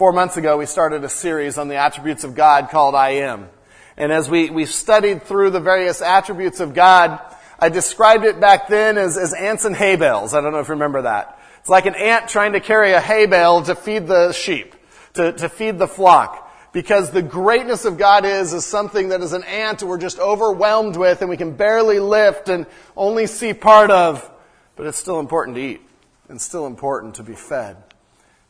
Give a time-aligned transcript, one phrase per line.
[0.00, 3.50] Four months ago, we started a series on the attributes of God called I Am.
[3.98, 7.20] And as we, we studied through the various attributes of God,
[7.58, 10.32] I described it back then as, as ants and hay bales.
[10.32, 11.38] I don't know if you remember that.
[11.58, 14.74] It's like an ant trying to carry a hay bale to feed the sheep,
[15.12, 16.50] to, to feed the flock.
[16.72, 20.96] Because the greatness of God is, is something that as an ant we're just overwhelmed
[20.96, 22.64] with and we can barely lift and
[22.96, 24.30] only see part of,
[24.76, 25.82] but it's still important to eat
[26.30, 27.76] and still important to be fed.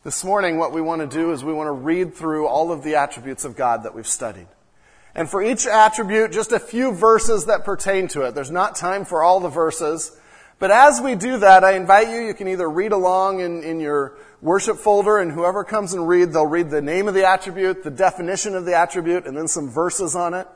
[0.03, 2.81] This morning, what we want to do is we want to read through all of
[2.81, 4.47] the attributes of God that we've studied.
[5.13, 8.33] And for each attribute, just a few verses that pertain to it.
[8.33, 10.19] There's not time for all the verses.
[10.57, 13.79] But as we do that, I invite you, you can either read along in, in
[13.79, 17.83] your worship folder and whoever comes and read, they'll read the name of the attribute,
[17.83, 20.47] the definition of the attribute, and then some verses on it.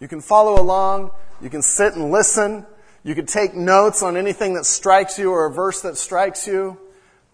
[0.00, 1.10] You can follow along.
[1.42, 2.64] You can sit and listen.
[3.04, 6.78] You can take notes on anything that strikes you or a verse that strikes you.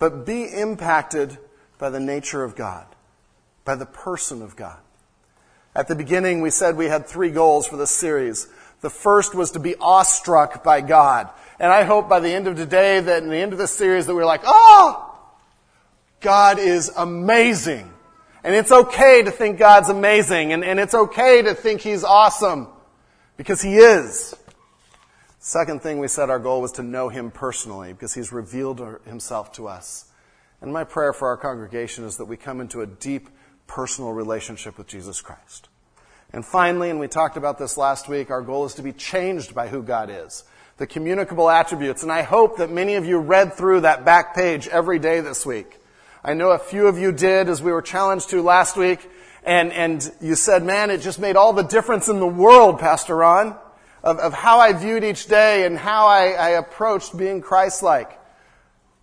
[0.01, 1.38] But be impacted
[1.83, 2.87] by the nature of God,
[3.65, 4.79] by the person of God.
[5.75, 8.47] At the beginning, we said we had three goals for this series.
[8.83, 11.29] The first was to be awestruck by God.
[11.59, 14.07] And I hope by the end of today that in the end of this series
[14.07, 15.19] that we're like, oh,
[16.21, 17.93] God is amazing.
[18.45, 20.52] And it's okay to think God's amazing.
[20.52, 22.69] And, and it's okay to think He's awesome.
[23.37, 24.37] Because He is.
[25.41, 29.51] Second thing we said our goal was to know Him personally because He's revealed Himself
[29.55, 30.12] to us.
[30.63, 33.29] And my prayer for our congregation is that we come into a deep
[33.66, 35.68] personal relationship with Jesus Christ.
[36.32, 39.55] And finally, and we talked about this last week, our goal is to be changed
[39.55, 40.45] by who God is
[40.79, 42.02] the communicable attributes.
[42.02, 45.45] And I hope that many of you read through that back page every day this
[45.45, 45.79] week.
[46.24, 49.09] I know a few of you did as we were challenged to last week.
[49.45, 53.16] And, and you said, man, it just made all the difference in the world, Pastor
[53.16, 53.57] Ron,
[54.02, 58.18] of, of how I viewed each day and how I, I approached being Christ-like.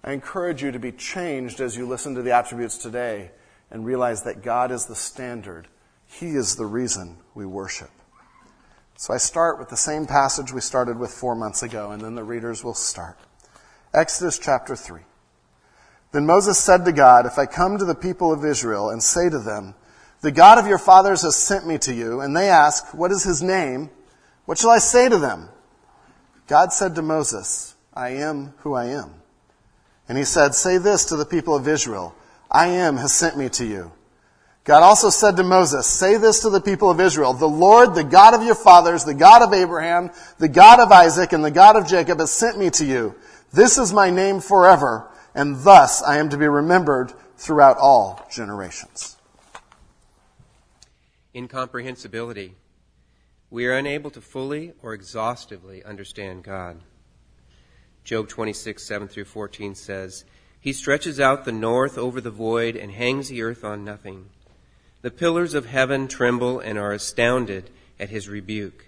[0.04, 3.32] I encourage you to be changed as you listen to the attributes today
[3.70, 5.68] and realize that God is the standard.
[6.06, 7.92] He is the reason we worship.
[8.96, 12.16] So I start with the same passage we started with four months ago, and then
[12.16, 13.18] the readers will start.
[13.94, 15.02] Exodus chapter 3.
[16.12, 19.30] Then Moses said to God, If I come to the people of Israel and say
[19.30, 19.76] to them,
[20.22, 23.24] The God of your fathers has sent me to you, and they ask, What is
[23.24, 23.90] his name?
[24.46, 25.50] What shall I say to them?
[26.48, 29.19] God said to Moses, I am who I am.
[30.10, 32.16] And he said, Say this to the people of Israel,
[32.52, 33.92] I am has sent me to you.
[34.70, 38.04] God also said to Moses, say this to the people of Israel, the Lord, the
[38.04, 41.76] God of your fathers, the God of Abraham, the God of Isaac, and the God
[41.76, 43.16] of Jacob has sent me to you.
[43.52, 49.18] This is my name forever, and thus I am to be remembered throughout all generations.
[51.34, 52.54] Incomprehensibility.
[53.50, 56.82] We are unable to fully or exhaustively understand God.
[58.10, 60.26] Job 26, 7 through 14 says,
[60.60, 64.32] He stretches out the north over the void and hangs the earth on nothing.
[65.04, 68.88] The pillars of heaven tremble and are astounded at his rebuke.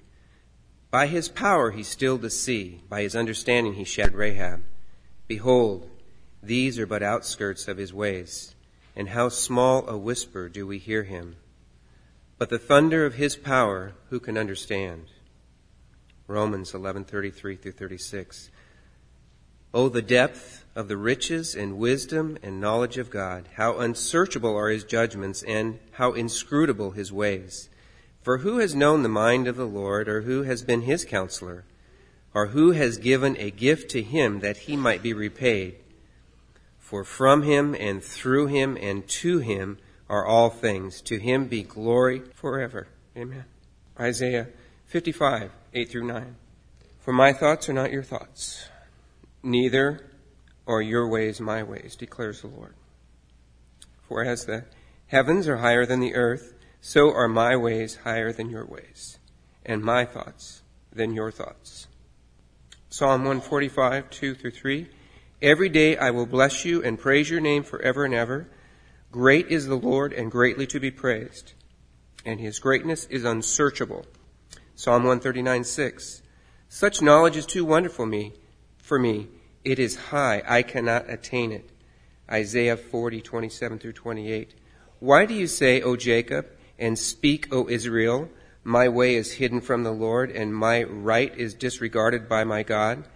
[0.90, 4.64] By his power he stilled the sea, by his understanding he shattered Rahab.
[5.28, 5.88] Behold,
[6.42, 8.56] these are but outskirts of his ways,
[8.96, 11.36] and how small a whisper do we hear him.
[12.40, 15.10] But the thunder of his power, who can understand?
[16.26, 18.50] Romans 11:33 through 36.
[19.74, 23.48] Oh, the depth of the riches and wisdom and knowledge of God.
[23.56, 27.70] How unsearchable are his judgments and how inscrutable his ways.
[28.22, 31.64] For who has known the mind of the Lord, or who has been his counselor,
[32.34, 35.78] or who has given a gift to him that he might be repaid?
[36.78, 39.78] For from him and through him and to him
[40.10, 41.02] are all things.
[41.04, 42.88] To him be glory forever.
[43.16, 43.46] Amen.
[43.98, 44.50] Isaiah
[44.88, 46.36] 55, 8 through 9.
[47.00, 48.66] For my thoughts are not your thoughts
[49.44, 50.12] Neither
[50.68, 52.76] are your ways my ways, declares the Lord.
[54.08, 54.66] For as the
[55.08, 59.18] heavens are higher than the earth, so are my ways higher than your ways,
[59.66, 61.88] and my thoughts than your thoughts.
[62.90, 64.90] Psalm 145, 2 through 3.
[65.42, 68.48] Every day I will bless you and praise your name forever and ever.
[69.12, 71.54] Great is the Lord and greatly to be praised,
[72.26, 74.06] and his greatness is unsearchable.
[74.76, 76.22] Psalm 139, 6.
[76.70, 78.34] Such knowledge is too wonderful me
[78.92, 79.30] for me.
[79.64, 80.44] It is high.
[80.46, 81.70] I cannot attain it.
[82.30, 84.54] Isaiah 40, 27 through 28.
[85.00, 86.48] Why do you say, O Jacob,
[86.78, 88.28] and speak, O Israel,
[88.66, 93.08] my way is hidden from the Lord, and my right is disregarded by my God?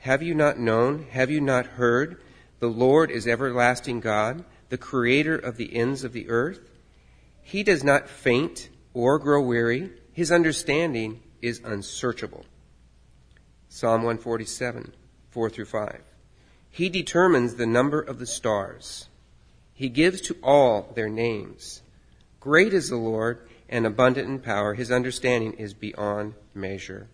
[0.00, 1.06] Have you not known?
[1.10, 2.20] Have you not heard?
[2.58, 6.58] The Lord is everlasting God, the creator of the ends of the earth.
[7.40, 9.92] He does not faint or grow weary.
[10.12, 12.44] His understanding is unsearchable.
[13.68, 14.92] Psalm 147.
[15.34, 16.00] 4 through 5.
[16.70, 19.08] He determines the number of the stars.
[19.74, 21.82] He gives to all their names.
[22.38, 24.74] Great is the Lord and abundant in power.
[24.74, 27.08] His understanding is beyond measure.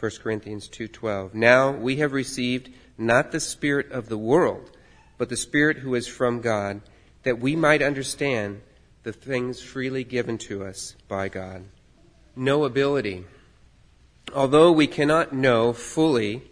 [0.00, 4.76] 1 Corinthians 2:12 Now we have received not the spirit of the world
[5.16, 6.80] but the spirit who is from God
[7.22, 8.62] that we might understand
[9.04, 11.64] the things freely given to us by God.
[12.36, 13.24] Knowability.
[14.34, 16.50] Although we cannot know fully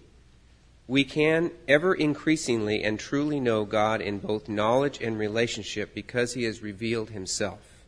[0.86, 6.44] we can ever increasingly and truly know God in both knowledge and relationship because he
[6.44, 7.86] has revealed himself.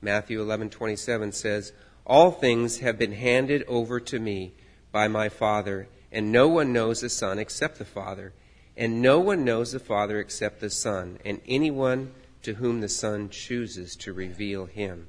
[0.00, 1.72] Matthew 11:27 says,
[2.06, 4.54] "All things have been handed over to me
[4.90, 8.32] by my Father, and no one knows the Son except the Father,
[8.76, 12.12] and no one knows the Father except the Son, and anyone
[12.42, 15.08] to whom the Son chooses to reveal him."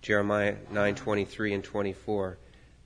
[0.00, 2.38] Jeremiah 9:23 and 24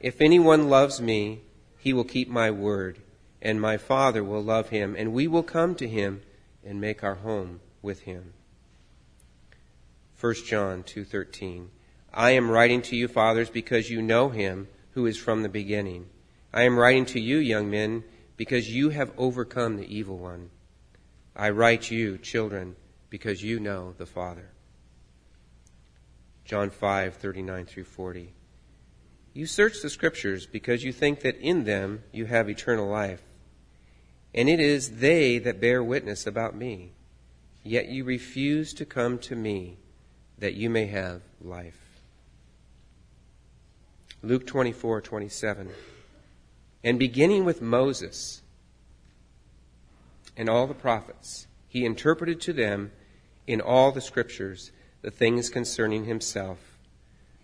[0.00, 1.42] if anyone loves me,
[1.78, 2.98] he will keep my word,
[3.40, 6.22] and my Father will love him, and we will come to him
[6.64, 8.32] and make our home with him.
[10.18, 11.68] 1 John 2:13
[12.12, 16.08] I am writing to you fathers because you know him who is from the beginning.
[16.52, 18.04] I am writing to you young men
[18.36, 20.50] because you have overcome the evil one.
[21.34, 22.76] I write you children
[23.10, 24.50] because you know the Father.
[26.44, 28.35] John 5:39 through 40
[29.36, 33.20] you search the Scriptures because you think that in them you have eternal life.
[34.34, 36.92] And it is they that bear witness about me.
[37.62, 39.76] Yet you refuse to come to me
[40.38, 42.00] that you may have life.
[44.22, 45.68] Luke 24, 27.
[46.82, 48.40] And beginning with Moses
[50.34, 52.90] and all the prophets, he interpreted to them
[53.46, 54.72] in all the scriptures
[55.02, 56.78] the things concerning himself.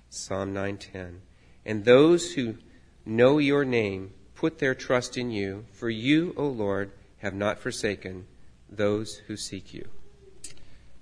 [0.09, 1.21] Psalm 910.
[1.65, 2.57] And those who
[3.05, 8.27] know your name put their trust in you, for you, O Lord, have not forsaken
[8.69, 9.89] those who seek you.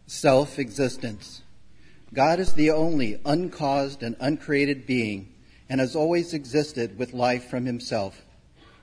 [0.06, 1.42] Self existence.
[2.12, 5.32] God is the only uncaused and uncreated being
[5.68, 8.22] and has always existed with life from himself.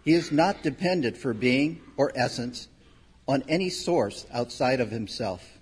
[0.04, 2.70] He is not dependent for being or essence
[3.28, 5.60] on any source outside of himself.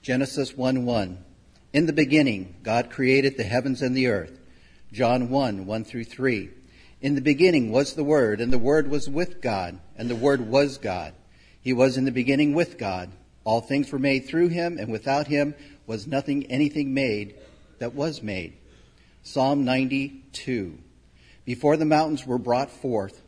[0.00, 1.24] Genesis 1 1.
[1.72, 4.39] In the beginning, God created the heavens and the earth.
[4.92, 6.50] John 1, 1 through 3.
[7.00, 10.40] In the beginning was the Word, and the Word was with God, and the Word
[10.48, 11.14] was God.
[11.60, 13.10] He was in the beginning with God.
[13.44, 15.54] All things were made through him, and without him
[15.86, 17.36] was nothing anything made
[17.78, 18.54] that was made.
[19.22, 20.78] Psalm 92.
[21.44, 23.22] Before the mountains were brought forth,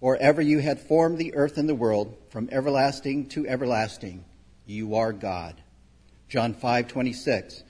[0.00, 4.24] or ever you had formed the earth and the world, from everlasting to everlasting,
[4.66, 5.62] you are God.
[6.28, 7.62] John 5:26.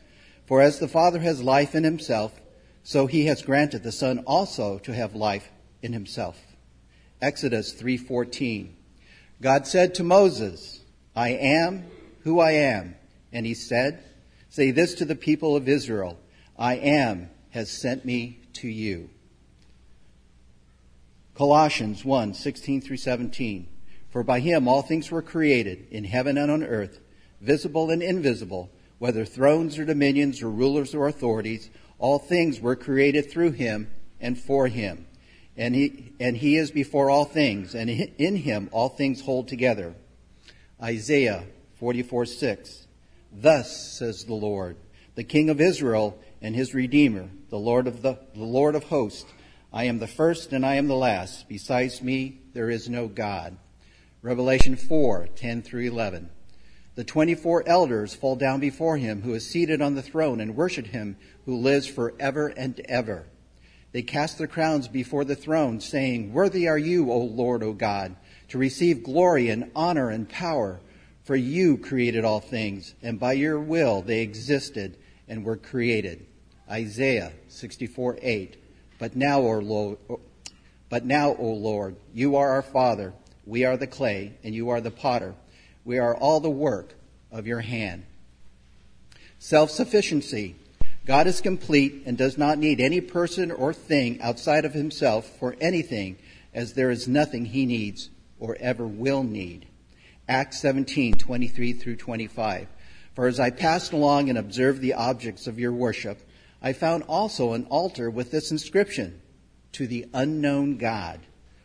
[0.46, 2.40] For as the Father has life in himself,
[2.84, 5.50] so he has granted the Son also to have life
[5.82, 6.38] in himself.
[7.20, 8.76] Exodus 3:14.
[9.40, 10.82] God said to Moses,
[11.16, 11.86] I am
[12.20, 12.96] who I am.
[13.32, 14.02] And he said,
[14.48, 16.18] Say this to the people of Israel
[16.58, 19.10] I am has sent me to you.
[21.34, 23.66] Colossians 1 16 through 17.
[24.10, 27.00] For by him all things were created, in heaven and on earth,
[27.40, 31.70] visible and invisible, whether thrones or dominions or rulers or authorities.
[31.98, 35.06] All things were created through him and for him.
[35.56, 39.94] And he, and he is before all things, and in him all things hold together.
[40.82, 41.44] Isaiah
[41.78, 42.86] 44 6.
[43.32, 44.76] Thus says the Lord,
[45.14, 49.26] the King of Israel and his Redeemer, the Lord of the, the Lord of hosts.
[49.72, 51.48] I am the first and I am the last.
[51.48, 53.56] Besides me, there is no God.
[54.22, 56.30] Revelation 4 10 through 11.
[56.94, 60.86] The 24 elders fall down before him who is seated on the throne and worship
[60.86, 63.26] him who lives forever and ever.
[63.92, 68.16] They cast their crowns before the throne, saying, Worthy are you, O Lord, O God,
[68.48, 70.80] to receive glory and honor and power,
[71.22, 74.96] for you created all things, and by your will they existed
[75.28, 76.26] and were created.
[76.70, 78.56] Isaiah 64 8.
[78.98, 79.98] But now, O Lord,
[80.88, 83.12] but now, O Lord, you are our Father,
[83.46, 85.34] we are the clay, and you are the potter.
[85.84, 86.94] We are all the work
[87.30, 88.04] of your hand.
[89.38, 90.56] Self sufficiency.
[91.06, 95.54] God is complete and does not need any person or thing outside of himself for
[95.60, 96.16] anything,
[96.54, 98.08] as there is nothing he needs
[98.38, 99.66] or ever will need.
[100.26, 102.68] Acts 17, 23 through 25.
[103.14, 106.26] For as I passed along and observed the objects of your worship,
[106.62, 109.20] I found also an altar with this inscription
[109.72, 111.20] To the unknown God.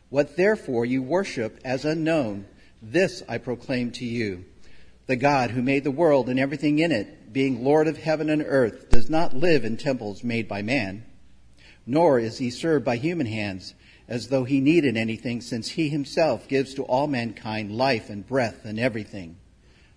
[0.09, 2.45] What therefore you worship as unknown,
[2.81, 4.43] this I proclaim to you.
[5.05, 8.43] The God who made the world and everything in it, being Lord of heaven and
[8.45, 11.05] earth, does not live in temples made by man,
[11.85, 13.73] nor is he served by human hands
[14.07, 18.65] as though he needed anything, since he himself gives to all mankind life and breath
[18.65, 19.37] and everything.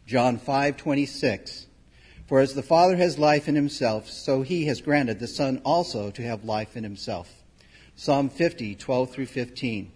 [0.06, 1.66] John 5:26
[2.26, 6.10] For as the Father has life in himself, so he has granted the Son also
[6.10, 7.42] to have life in himself.
[7.96, 9.90] Psalm 50:12 through 15.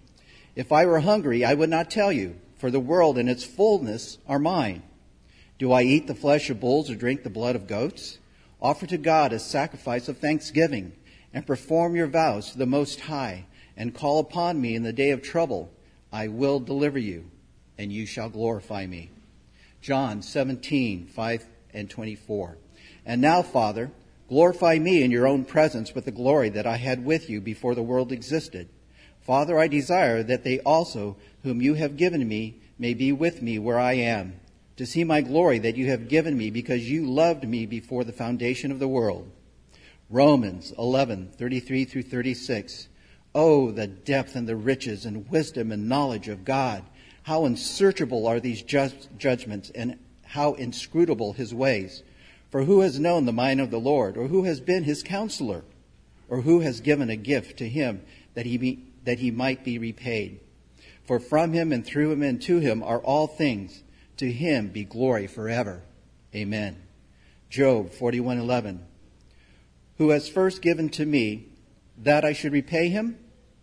[0.54, 4.16] If I were hungry, I would not tell you, for the world and its fullness
[4.26, 4.82] are mine.
[5.58, 8.18] Do I eat the flesh of bulls or drink the blood of goats?
[8.60, 10.92] Offer to God a sacrifice of thanksgiving,
[11.32, 13.46] and perform your vows to the Most High
[13.76, 15.70] and call upon me in the day of trouble,
[16.12, 17.30] I will deliver you,
[17.76, 19.10] and you shall glorify me.
[19.82, 22.56] John 17, 5 and 24.
[23.04, 23.90] And now, Father,
[24.28, 27.74] glorify me in your own presence with the glory that I had with you before
[27.74, 28.68] the world existed.
[29.20, 33.58] Father, I desire that they also, whom you have given me, may be with me
[33.58, 34.40] where I am,
[34.76, 38.12] to see my glory that you have given me because you loved me before the
[38.12, 39.30] foundation of the world.
[40.10, 42.88] Romans 11, 33 through 36.
[43.34, 46.84] Oh, the depth and the riches and wisdom and knowledge of God.
[47.24, 52.02] How unsearchable are these judgments and how inscrutable his ways.
[52.50, 55.64] For who has known the mind of the Lord, or who has been his counselor,
[56.28, 58.02] or who has given a gift to him
[58.34, 60.40] that he, be, that he might be repaid?
[61.04, 63.82] For from him and through him and to him are all things.
[64.18, 65.82] To him be glory forever.
[66.34, 66.76] Amen.
[67.50, 68.80] Job 41:11
[69.98, 71.46] Who has first given to me
[71.98, 73.18] that I should repay him?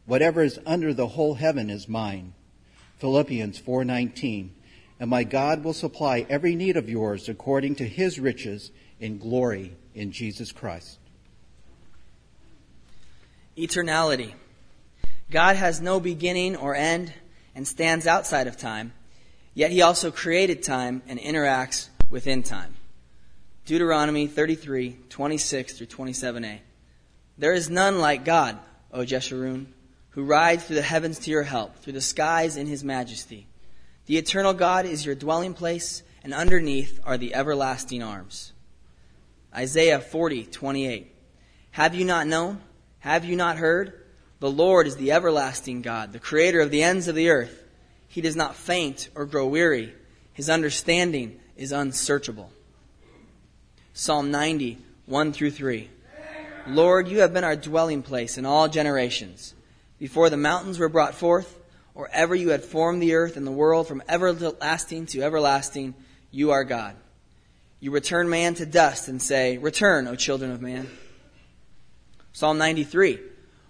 [0.05, 2.33] Whatever is under the whole heaven is mine.
[2.99, 4.51] Philippians 4:19.
[4.99, 9.75] And my God will supply every need of yours according to his riches in glory
[9.93, 10.99] in Jesus Christ.
[13.57, 14.33] Eternality.
[15.29, 17.13] God has no beginning or end
[17.55, 18.93] and stands outside of time,
[19.53, 22.75] yet he also created time and interacts within time.
[23.65, 26.59] Deuteronomy 33, 26 through 27a.
[27.37, 28.59] There is none like God,
[28.91, 29.67] O Jeshurun,
[30.11, 33.47] who rides through the heavens to your help, through the skies in his majesty.
[34.05, 38.51] The eternal God is your dwelling place, and underneath are the everlasting arms.
[39.55, 41.15] Isaiah 40, 28.
[41.71, 42.61] Have you not known?
[42.99, 44.05] Have you not heard?
[44.39, 47.62] The Lord is the everlasting God, the creator of the ends of the earth.
[48.13, 49.91] He does not faint or grow weary.
[50.33, 52.51] His understanding is unsearchable.
[53.91, 54.77] Psalm 90,
[55.07, 55.89] 1 through 3.
[56.67, 59.55] Lord, you have been our dwelling place in all generations
[59.97, 61.57] before the mountains were brought forth,
[61.95, 65.95] or ever you had formed the earth and the world from everlasting to everlasting,
[66.29, 66.95] you are God.
[67.79, 70.87] You return man to dust and say, Return, O children of man.
[72.31, 73.19] Psalm 93,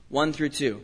[0.10, 0.82] 1 through 2.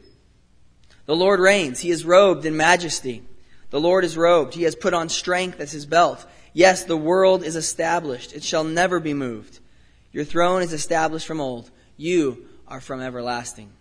[1.08, 1.82] The Lord reigns.
[1.82, 3.24] He is robed in majesty.
[3.70, 4.54] The Lord is robed.
[4.54, 6.26] He has put on strength as his belt.
[6.54, 8.34] Yes, the world is established.
[8.34, 9.60] It shall never be moved.
[10.12, 11.70] Your throne is established from old.
[11.96, 13.72] You are from everlasting.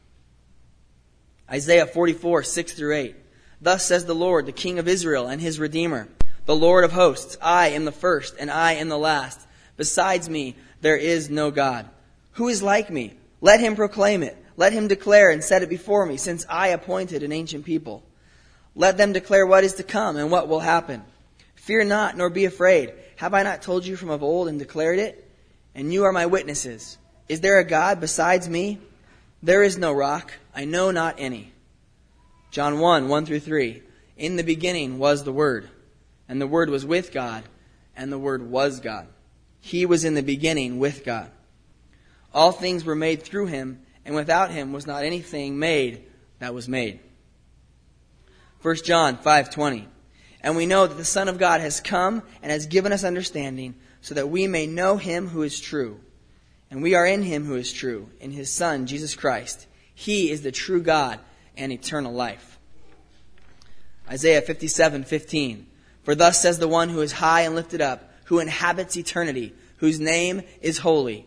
[1.51, 3.17] Isaiah 44, 6 through 8.
[3.61, 6.09] Thus says the Lord, the King of Israel and his Redeemer,
[6.45, 9.41] the Lord of hosts, I am the first and I am the last.
[9.77, 11.89] Besides me, there is no God.
[12.33, 13.15] Who is like me?
[13.41, 14.37] Let him proclaim it.
[14.57, 18.03] Let him declare and set it before me, since I appointed an ancient people.
[18.79, 21.03] Let them declare what is to come and what will happen.
[21.57, 22.95] Fear not, nor be afraid.
[23.17, 25.29] Have I not told you from of old and declared it?
[25.75, 26.97] And you are my witnesses.
[27.29, 28.79] Is there a God besides me?
[29.43, 31.53] There is no rock, I know not any.
[32.53, 33.83] John 1, 1 through 3.
[34.17, 35.69] In the beginning was the Word,
[36.29, 37.43] and the Word was with God,
[37.97, 39.09] and the Word was God.
[39.61, 41.33] He was in the beginning with God.
[42.33, 46.05] All things were made through him, and without him was not anything made
[46.39, 47.01] that was made.
[48.61, 49.87] 1 John 5:20
[50.41, 53.75] And we know that the Son of God has come and has given us understanding
[54.01, 56.01] so that we may know him who is true
[56.71, 59.67] and we are in him who is true, in his Son, Jesus Christ.
[59.95, 61.19] He is the true God
[61.57, 62.59] and eternal life.
[64.09, 65.67] Isaiah 57:15.
[66.03, 70.01] For thus says the one who is high and lifted up, who inhabits eternity, whose
[70.01, 71.27] name is holy.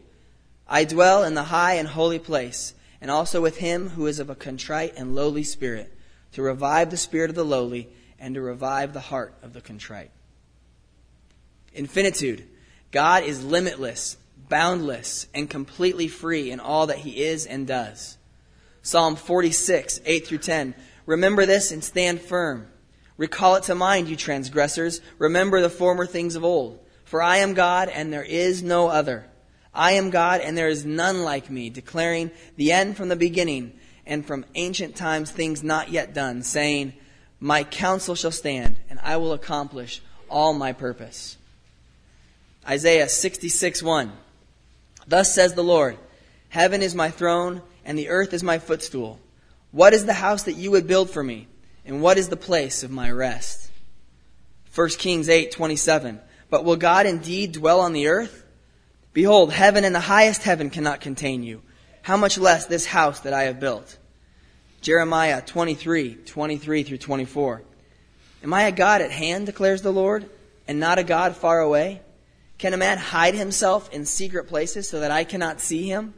[0.67, 4.29] I dwell in the high and holy place, and also with him who is of
[4.29, 5.91] a contrite and lowly spirit,
[6.33, 10.11] to revive the spirit of the lowly, and to revive the heart of the contrite.
[11.73, 12.47] Infinitude.
[12.91, 14.17] God is limitless
[14.51, 18.17] boundless and completely free in all that he is and does.
[18.83, 20.75] Psalm 46, 8 through 10.
[21.05, 22.67] Remember this and stand firm.
[23.15, 25.00] Recall it to mind, you transgressors.
[25.17, 26.79] Remember the former things of old.
[27.05, 29.25] For I am God, and there is no other.
[29.73, 33.79] I am God, and there is none like me, declaring the end from the beginning,
[34.05, 36.93] and from ancient times things not yet done, saying,
[37.39, 41.38] My counsel shall stand, and I will accomplish all my purpose.
[42.67, 44.12] Isaiah 66 1.
[45.08, 45.98] Thus says the Lord,
[46.50, 49.20] Heaven is my throne, and the earth is my footstool.
[49.72, 51.48] What is the house that you would build for me?
[51.86, 53.72] And what is the place of my rest?
[54.74, 58.43] 1 Kings 8:27 But will God indeed dwell on the earth?
[59.13, 61.62] Behold, heaven and the highest heaven cannot contain you.
[62.01, 63.98] How much less this house that I have built?
[64.81, 67.62] Jeremiah 23, 23 through 24.
[68.43, 70.27] Am I a God at hand, declares the Lord,
[70.67, 72.01] and not a God far away?
[72.58, 76.15] Can a man hide himself in secret places so that I cannot see him?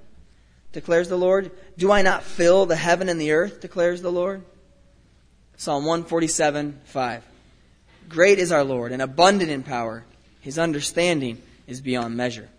[0.72, 1.52] Declares the Lord.
[1.78, 4.44] Do I not fill the heaven and the earth, declares the Lord?
[5.58, 7.24] Psalm 147, 5.
[8.10, 10.06] Great is our Lord and abundant in power.
[10.42, 12.50] His understanding is beyond measure.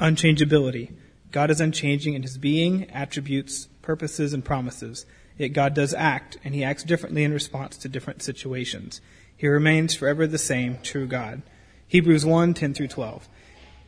[0.00, 0.92] Unchangeability.
[1.30, 5.06] God is unchanging in his being, attributes, purposes, and promises.
[5.36, 9.00] Yet God does act, and he acts differently in response to different situations.
[9.36, 11.42] He remains forever the same, true God.
[11.86, 13.28] Hebrews 1, 10 through 12.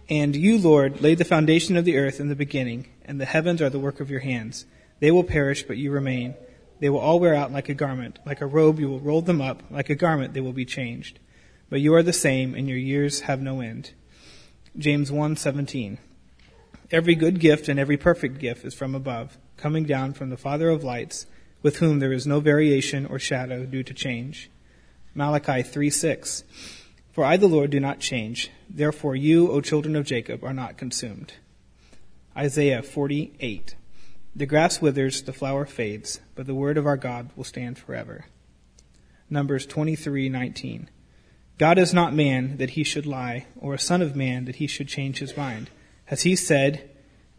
[0.09, 3.61] And you, Lord, laid the foundation of the earth in the beginning, and the heavens
[3.61, 4.67] are the work of your hands.
[5.01, 6.35] They will perish, but you remain
[6.81, 8.19] they will all wear out like a garment.
[8.27, 9.63] Like a robe, you will roll them up.
[9.71, 11.21] Like a garment, they will be changed.
[11.69, 13.93] But you are the same, and your years have no end.
[14.77, 15.99] James 1:17.
[16.93, 20.69] Every good gift and every perfect gift is from above, coming down from the Father
[20.71, 21.27] of lights,
[21.63, 24.51] with whom there is no variation or shadow due to change.
[25.15, 26.43] Malachi 3:6.
[27.13, 28.51] For I the Lord do not change.
[28.69, 31.35] Therefore you, O children of Jacob, are not consumed.
[32.37, 33.77] Isaiah 48.
[34.35, 38.27] The grass withers, the flower fades, but the word of our God will stand forever.
[39.29, 40.89] Numbers 23:19.
[41.57, 44.67] God is not man that he should lie, or a son of man that he
[44.67, 45.71] should change his mind.
[46.11, 46.91] Has he said,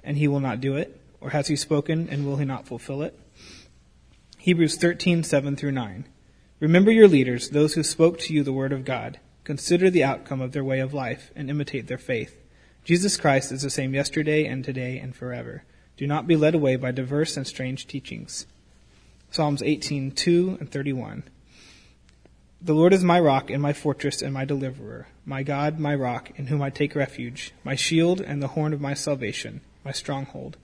[0.02, 0.98] and he will not do it?
[1.20, 3.20] Or has he spoken, and will he not fulfill it?
[4.38, 6.06] Hebrews 13:7 through 9.
[6.62, 9.20] Remember your leaders, those who spoke to you the word of God.
[9.44, 12.38] Consider the outcome of their way of life, and imitate their faith.
[12.86, 15.66] Jesus Christ is the same yesterday and today and forever.
[15.98, 18.46] Do not be led away by diverse and strange teachings.
[19.32, 21.24] Psalms 18:2 and 31.
[22.64, 26.30] The Lord is my rock and my fortress and my deliverer, my God, my rock,
[26.36, 30.58] in whom I take refuge, my shield and the horn of my salvation, my stronghold.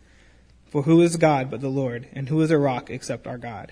[0.67, 3.71] For who is God but the Lord, and who is a rock except our God?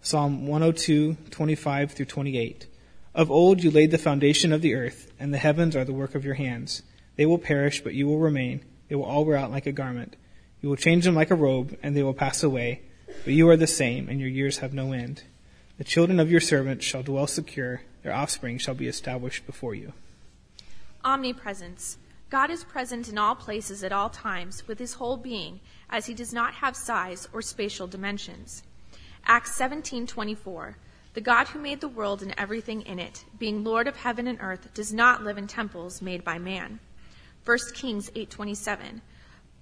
[0.00, 2.66] Psalm 102:25 through 28.
[3.14, 6.14] Of old you laid the foundation of the earth, and the heavens are the work
[6.14, 6.82] of your hands.
[7.16, 8.62] They will perish, but you will remain.
[8.88, 10.16] They will all wear out like a garment.
[10.62, 12.80] You will change them like a robe, and they will pass away.
[13.24, 15.24] But you are the same, and your years have no end.
[15.78, 19.92] The children of your servants shall dwell secure, their offspring shall be established before you.
[21.04, 21.98] Omnipresence.
[22.30, 26.14] God is present in all places at all times with his whole being, as he
[26.14, 28.64] does not have size or spatial dimensions.
[29.24, 30.78] Acts 17:24.
[31.14, 34.38] The God who made the world and everything in it, being Lord of heaven and
[34.40, 36.80] earth, does not live in temples made by man.
[37.44, 39.00] 1 Kings 8:27.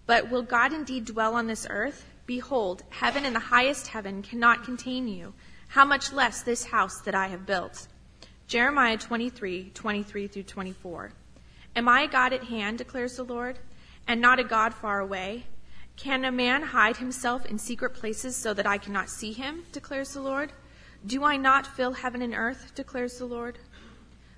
[0.07, 2.07] But will God indeed dwell on this earth?
[2.24, 5.35] Behold, heaven and the highest heaven cannot contain you.
[5.68, 7.87] How much less this house that I have built?
[8.46, 11.12] Jeremiah 23, 23 through 24.
[11.74, 13.59] Am I a God at hand, declares the Lord,
[14.09, 15.44] and not a God far away?
[15.96, 20.14] Can a man hide himself in secret places so that I cannot see him, declares
[20.14, 20.52] the Lord?
[21.05, 23.59] Do I not fill heaven and earth, declares the Lord?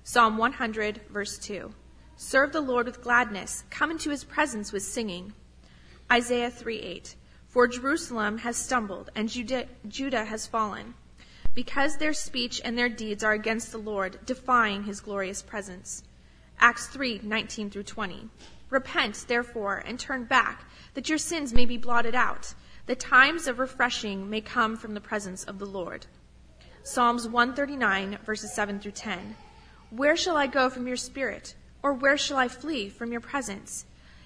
[0.03, 1.73] Psalm 100, verse 2.
[2.17, 3.63] Serve the Lord with gladness.
[3.69, 5.33] Come into his presence with singing.
[6.11, 7.15] Isaiah 3:8.
[7.47, 10.95] For Jerusalem has stumbled and Judah, Judah has fallen,
[11.53, 16.03] because their speech and their deeds are against the Lord, defying his glorious presence.
[16.59, 18.29] Acts 3:19 through 20.
[18.69, 22.53] Repent, therefore, and turn back, that your sins may be blotted out,
[22.85, 26.05] that times of refreshing may come from the presence of the Lord.
[26.83, 29.35] Psalms 139 verses 7 through 10.
[29.89, 31.55] Where shall I go from your spirit?
[31.81, 33.85] Or where shall I flee from your presence?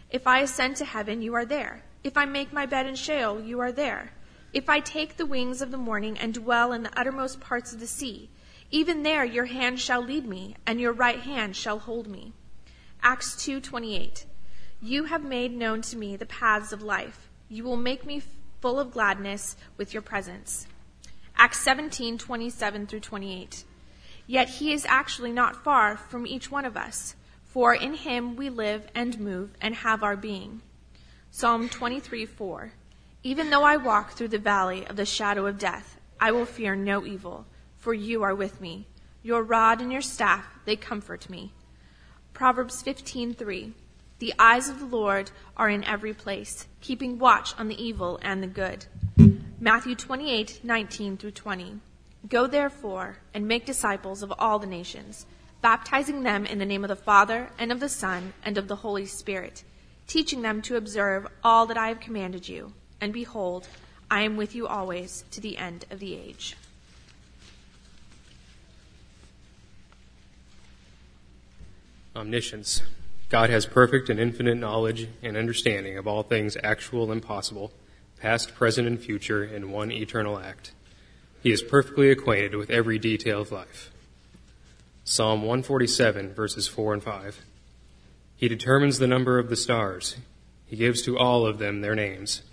[0.10, 1.84] If I ascend to heaven, you are there.
[2.04, 4.12] If I make my bed in Sheol, you are there.
[4.54, 7.80] If I take the wings of the morning and dwell in the uttermost parts of
[7.80, 8.30] the sea,
[8.70, 12.34] even there your hand shall lead me, and your right hand shall hold me.
[13.02, 14.26] Acts 2:28.
[14.80, 17.30] You have made known to me the paths of life.
[17.50, 18.22] You will make me
[18.62, 20.68] full of gladness with your presence.
[21.36, 23.63] Acts 17:27 through 28.
[24.28, 27.16] Yet he is actually not far from each one of us.
[27.44, 30.62] For in him we live and move and have our being.
[31.32, 32.74] Psalm 23 4.
[33.26, 36.76] Even though I walk through the valley of the shadow of death, I will fear
[36.76, 37.46] no evil,
[37.78, 38.86] for you are with me.
[39.22, 41.54] Your rod and your staff, they comfort me.
[42.34, 43.72] Proverbs 15:3
[44.20, 48.44] The eyes of the Lord are in every place, keeping watch on the evil and
[48.44, 48.88] the good.
[49.58, 51.80] Matthew 28:19 through 20
[52.28, 55.26] Go therefore and make disciples of all the nations,
[55.62, 58.84] baptizing them in the name of the Father and of the Son and of the
[58.84, 59.64] Holy Spirit,
[60.08, 62.74] teaching them to observe all that I have commanded you.
[63.04, 63.68] And behold,
[64.10, 66.56] I am with you always to the end of the age.
[72.16, 72.82] Omniscience.
[73.28, 77.74] God has perfect and infinite knowledge and understanding of all things actual and possible,
[78.22, 80.72] past, present, and future, in one eternal act.
[81.42, 83.92] He is perfectly acquainted with every detail of life.
[85.04, 87.42] Psalm 147, verses 4 and 5.
[88.38, 90.16] He determines the number of the stars.
[90.68, 92.44] He gives to all of them their names.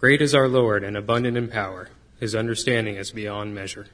[0.00, 1.88] Great is our Lord and abundant in power.
[2.20, 3.88] His understanding is beyond measure.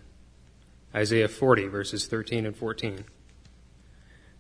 [0.95, 3.05] Isaiah 40, verses 13 and 14.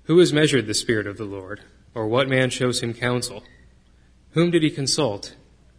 [0.03, 1.63] Who has measured the Spirit of the Lord?
[1.95, 3.45] Or what man shows him counsel?
[4.33, 5.37] Whom did he consult?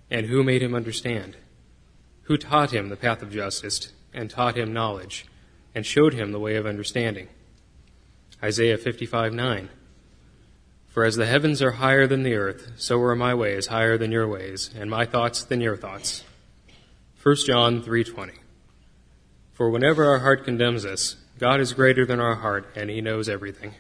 [0.10, 1.38] And who made him understand?
[2.24, 5.28] Who taught him the path of justice, and taught him knowledge,
[5.76, 7.28] and showed him the way of understanding?
[8.42, 9.70] Isaiah 55 9.
[10.96, 14.14] For as the heavens are higher than the earth, so are my ways higher than
[14.14, 16.24] your ways, and my thoughts than your thoughts.
[17.22, 18.36] 1 John 3:20.
[19.52, 23.28] For whenever our heart condemns us, God is greater than our heart, and he knows
[23.28, 23.74] everything.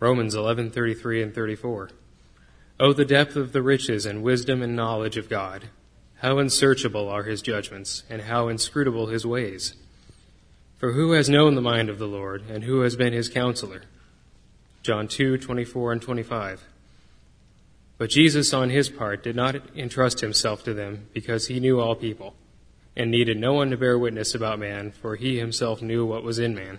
[0.00, 1.90] Romans 11:33 and 34.
[2.80, 5.68] Oh the depth of the riches and wisdom and knowledge of God.
[6.16, 9.74] How unsearchable are his judgments and how inscrutable his ways.
[10.78, 13.82] For who has known the mind of the Lord and who has been his counselor?
[14.86, 16.62] John 2:24 and 25.
[17.98, 21.96] But Jesus on his part did not entrust himself to them because he knew all
[21.96, 22.36] people
[22.94, 26.38] and needed no one to bear witness about man for he himself knew what was
[26.38, 26.78] in man.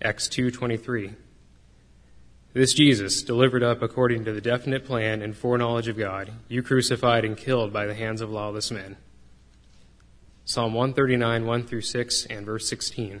[0.00, 1.16] Acts 2:23
[2.52, 7.22] this Jesus, delivered up according to the definite plan and foreknowledge of God, you crucified
[7.22, 8.96] and killed by the hands of lawless men.
[10.46, 13.20] Psalm 139, 1 through 6, and verse 16.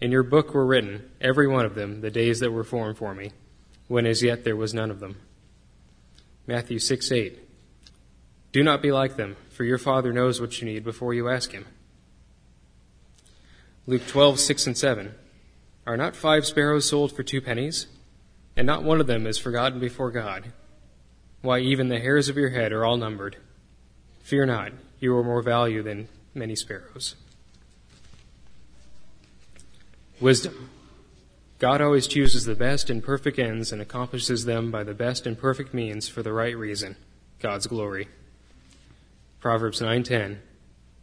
[0.00, 3.14] In your book were written, every one of them, the days that were formed for
[3.14, 3.32] me,
[3.88, 5.16] when as yet there was none of them.
[6.46, 7.38] Matthew 6 8.
[8.52, 11.52] Do not be like them, for your Father knows what you need before you ask
[11.52, 11.66] Him.
[13.86, 15.14] Luke 12 6 and 7.
[15.86, 17.86] Are not five sparrows sold for two pennies?
[18.56, 20.52] And not one of them is forgotten before God.
[21.42, 23.36] Why, even the hairs of your head are all numbered.
[24.22, 27.14] Fear not, you are more value than many sparrows.
[30.20, 30.70] Wisdom.
[31.60, 35.38] God always chooses the best and perfect ends and accomplishes them by the best and
[35.38, 36.96] perfect means for the right reason,
[37.38, 38.08] God's glory.
[39.38, 40.38] Proverbs 9:10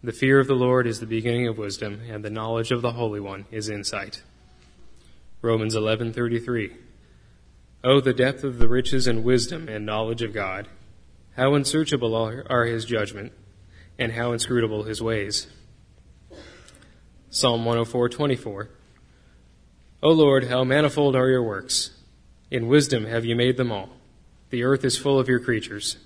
[0.04, 2.92] The fear of the Lord is the beginning of wisdom, and the knowledge of the
[2.92, 4.22] Holy One is insight.
[5.42, 6.74] Romans 11:33.
[7.86, 10.68] Oh, the depth of the riches and wisdom and knowledge of God!
[11.38, 13.32] How unsearchable are his judgment,
[13.98, 15.48] and how inscrutable his ways.
[17.30, 18.68] Psalm 104:24.
[20.06, 21.90] O Lord, how manifold are your works!
[22.52, 23.90] In wisdom have you made them all.
[24.52, 25.98] The earth is full of your creatures.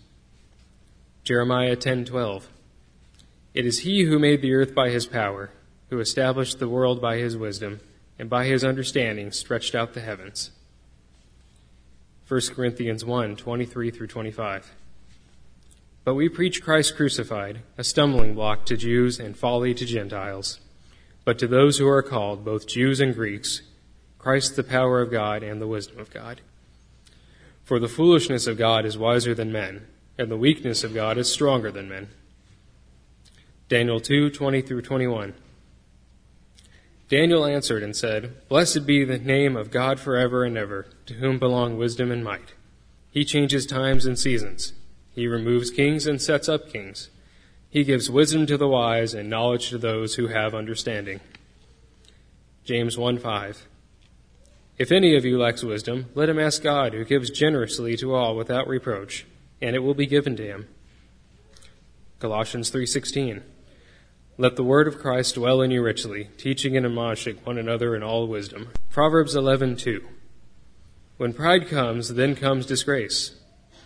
[1.25, 2.47] Jeremiah 10:12.
[3.53, 5.51] It is he who made the earth by his power,
[5.89, 7.81] who established the world by his wisdom
[8.17, 10.51] and by his understanding stretched out the heavens.
[12.25, 14.75] 1 Corinthians 1 23 through 25.
[16.05, 20.61] But we preach Christ crucified, a stumbling block to Jews and folly to Gentiles.
[21.25, 23.61] But to those who are called, both Jews and Greeks,
[24.19, 26.41] Christ the power of God and the wisdom of God.
[27.63, 31.31] For the foolishness of God is wiser than men, and the weakness of God is
[31.31, 32.09] stronger than men.
[33.69, 35.33] Daniel 2 20 through 21.
[37.07, 41.39] Daniel answered and said, Blessed be the name of God forever and ever, to whom
[41.39, 42.53] belong wisdom and might.
[43.11, 44.73] He changes times and seasons.
[45.11, 47.09] He removes kings and sets up kings.
[47.69, 51.19] He gives wisdom to the wise and knowledge to those who have understanding.
[52.63, 53.67] James 1 5.
[54.79, 58.33] If any of you lacks wisdom, let him ask God, who gives generously to all
[58.37, 59.25] without reproach,
[59.61, 60.69] and it will be given to him.
[62.19, 63.43] Colossians 3:16
[64.37, 68.03] Let the word of Christ dwell in you richly, teaching and admonishing one another in
[68.03, 68.69] all wisdom.
[68.89, 70.01] Proverbs 11:2.
[71.17, 73.35] When pride comes, then comes disgrace,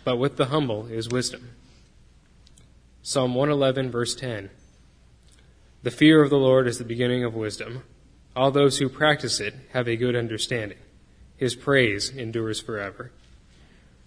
[0.04, 1.56] but with the humble is wisdom.
[3.02, 4.50] Psalm 111 verse 10.
[5.82, 7.82] The fear of the Lord is the beginning of wisdom.
[8.36, 10.78] All those who practice it have a good understanding.
[11.36, 13.10] His praise endures forever.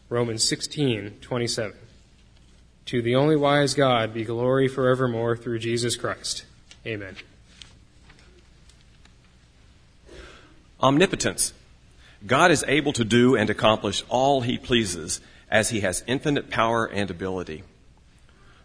[0.10, 1.74] Romans 16:27.
[2.86, 6.46] To the only wise God be glory forevermore through Jesus Christ.
[6.86, 7.18] Amen.
[10.82, 11.54] Omnipotence.
[12.26, 15.20] God is able to do and accomplish all he pleases
[15.52, 17.64] as he has infinite power and ability.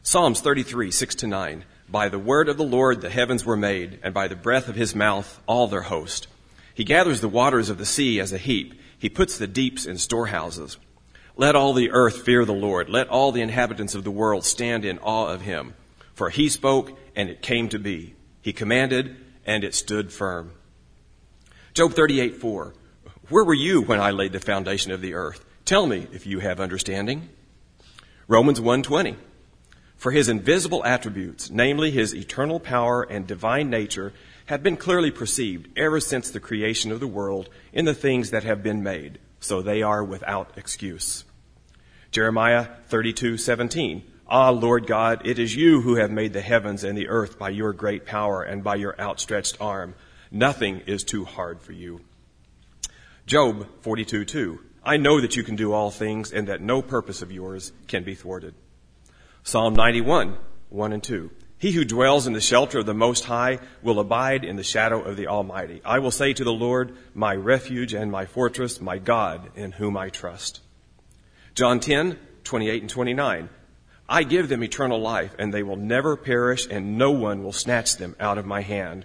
[0.03, 1.64] Psalms 33, 6 to 9.
[1.88, 4.77] By the word of the Lord the heavens were made, and by the breath of
[4.77, 6.27] his mouth all their host.
[6.74, 8.80] He gathers the waters of the sea as a heap.
[8.98, 10.78] He puts the deeps in storehouses.
[11.37, 12.88] Let all the earth fear the Lord.
[12.88, 15.74] Let all the inhabitants of the world stand in awe of him.
[16.14, 18.14] For he spoke, and it came to be.
[18.42, 20.52] He commanded, and it stood firm.
[21.74, 22.74] Job 38, 4.
[23.28, 25.44] Where were you when I laid the foundation of the earth?
[25.64, 27.28] Tell me if you have understanding.
[28.28, 29.16] Romans 1:20.
[29.96, 34.12] For his invisible attributes, namely his eternal power and divine nature,
[34.46, 38.44] have been clearly perceived ever since the creation of the world in the things that
[38.44, 39.18] have been made.
[39.40, 41.24] So they are without excuse.
[42.11, 47.09] Jeremiah 32:17 Ah Lord God it is you who have made the heavens and the
[47.09, 49.94] earth by your great power and by your outstretched arm.
[50.31, 52.00] Nothing is too hard for you.
[53.26, 57.31] Job 42:2 I know that you can do all things and that no purpose of
[57.31, 58.55] yours can be thwarted.
[59.42, 60.37] Psalm 91
[60.68, 61.31] 1 and 2
[61.62, 65.01] he who dwells in the shelter of the Most High will abide in the shadow
[65.01, 65.81] of the Almighty.
[65.85, 69.96] I will say to the Lord, my refuge and my fortress, my God in whom
[69.96, 70.59] I trust.
[71.55, 73.48] John 10, 28 and 29.
[74.09, 77.96] I give them eternal life and they will never perish and no one will snatch
[77.96, 79.05] them out of my hand.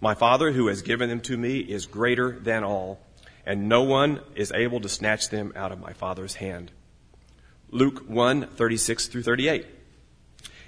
[0.00, 2.98] My Father who has given them to me is greater than all
[3.46, 6.72] and no one is able to snatch them out of my Father's hand.
[7.70, 9.73] Luke 1, 36 through 38.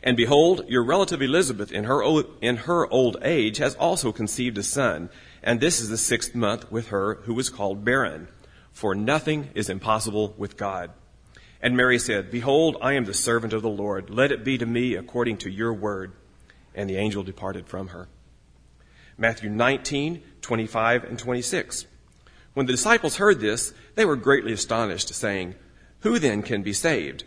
[0.07, 4.57] And behold, your relative Elizabeth in her, old, in her old age has also conceived
[4.57, 5.11] a son,
[5.43, 8.29] and this is the sixth month with her who was called barren.
[8.71, 10.93] For nothing is impossible with God.
[11.61, 14.09] And Mary said, Behold, I am the servant of the Lord.
[14.09, 16.13] Let it be to me according to your word.
[16.73, 18.07] And the angel departed from her.
[19.19, 21.87] Matthew 19, 25 and 26.
[22.55, 25.57] When the disciples heard this, they were greatly astonished, saying,
[26.03, 27.25] Who then can be saved?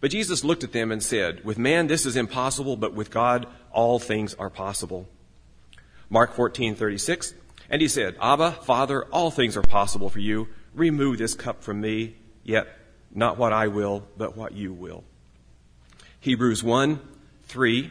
[0.00, 3.46] But Jesus looked at them and said, With man this is impossible, but with God
[3.72, 5.08] all things are possible.
[6.08, 7.34] Mark 14:36,
[7.68, 10.48] and he said, Abba, Father, all things are possible for you.
[10.74, 12.68] Remove this cup from me, yet
[13.14, 15.04] not what I will, but what you will.
[16.20, 17.00] Hebrews 1,
[17.44, 17.90] 3,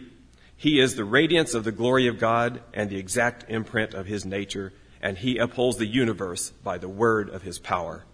[0.55, 4.25] He is the radiance of the glory of God and the exact imprint of his
[4.25, 8.05] nature, and he upholds the universe by the word of his power.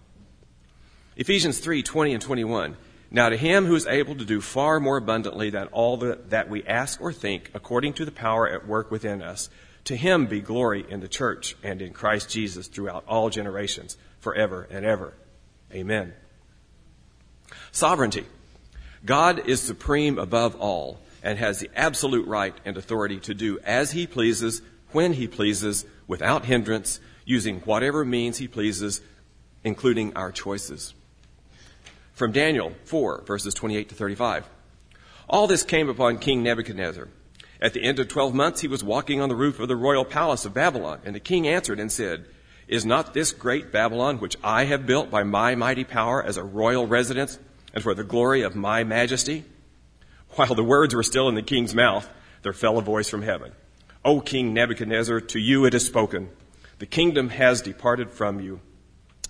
[1.16, 2.76] Ephesians 3, 20 and 21,
[3.12, 6.64] now to him who is able to do far more abundantly than all that we
[6.64, 9.50] ask or think, according to the power at work within us,
[9.84, 14.66] to him be glory in the church and in Christ Jesus throughout all generations, forever
[14.70, 15.12] and ever.
[15.74, 16.14] Amen.
[17.70, 18.24] Sovereignty.
[19.04, 23.92] God is supreme above all and has the absolute right and authority to do as
[23.92, 29.02] he pleases, when he pleases, without hindrance, using whatever means he pleases,
[29.64, 30.94] including our choices
[32.12, 34.48] from Daniel 4, verses 28 to 35.
[35.28, 37.08] All this came upon King Nebuchadnezzar.
[37.60, 40.04] At the end of 12 months, he was walking on the roof of the royal
[40.04, 42.26] palace of Babylon, and the king answered and said,
[42.68, 46.44] Is not this great Babylon, which I have built by my mighty power as a
[46.44, 47.38] royal residence
[47.72, 49.44] and for the glory of my majesty?
[50.30, 52.08] While the words were still in the king's mouth,
[52.42, 53.52] there fell a voice from heaven.
[54.04, 56.30] O King Nebuchadnezzar, to you it is spoken.
[56.78, 58.60] The kingdom has departed from you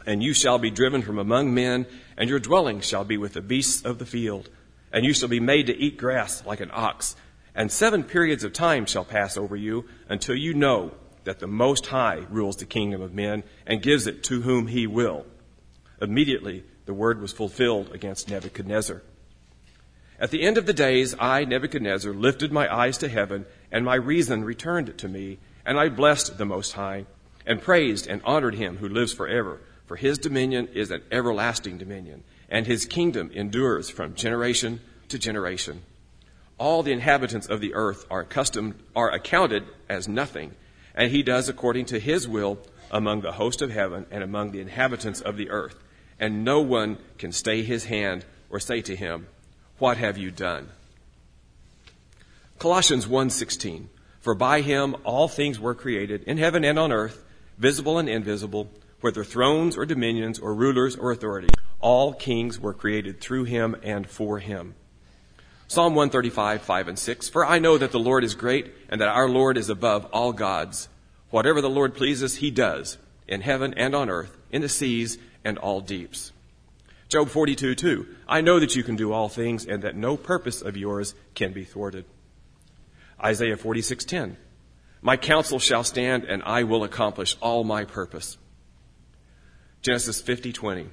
[0.07, 1.87] and you shall be driven from among men,
[2.17, 4.49] and your dwelling shall be with the beasts of the field.
[4.93, 7.17] And you shall be made to eat grass like an ox.
[7.55, 10.93] And seven periods of time shall pass over you until you know
[11.25, 14.87] that the Most High rules the kingdom of men and gives it to whom he
[14.87, 15.25] will.
[16.01, 19.03] Immediately the word was fulfilled against Nebuchadnezzar.
[20.19, 23.95] At the end of the days, I, Nebuchadnezzar, lifted my eyes to heaven, and my
[23.95, 27.07] reason returned to me, and I blessed the Most High,
[27.47, 32.25] and praised and honored him who lives forever for his dominion is an everlasting dominion,
[32.49, 35.83] and his kingdom endures from generation to generation.
[36.59, 40.53] All the inhabitants of the earth are accustomed, are accounted as nothing,
[40.95, 42.59] and he does according to his will
[42.91, 45.83] among the host of heaven and among the inhabitants of the earth.
[46.21, 49.27] And no one can stay his hand or say to him,
[49.79, 50.69] What have you done?
[52.59, 53.87] Colossians 1:16
[54.21, 57.25] For by him all things were created, in heaven and on earth,
[57.59, 58.71] visible and invisible,
[59.03, 61.51] whether thrones or dominions or rulers or authorities.
[61.81, 64.75] All kings were created through him and for him.
[65.69, 67.29] Psalm 135, 5 and 6.
[67.29, 70.33] For I know that the Lord is great and that our Lord is above all
[70.33, 70.89] gods.
[71.31, 75.59] Whatever the Lord pleases, he does, in heaven and on earth, in the seas and
[75.59, 76.33] all deeps.
[77.09, 78.07] Job 42, 2.
[78.29, 81.53] I know that you can do all things and that no purpose of yours can
[81.53, 82.05] be thwarted.
[83.23, 84.37] Isaiah 46:10.
[85.01, 88.37] My counsel shall stand and I will accomplish all my purpose.
[89.83, 90.89] Genesis 50:20.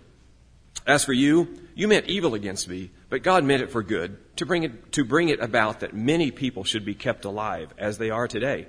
[0.87, 4.45] As for you, you meant evil against me, but God meant it for good, to
[4.45, 8.09] bring it to bring it about that many people should be kept alive as they
[8.09, 8.67] are today.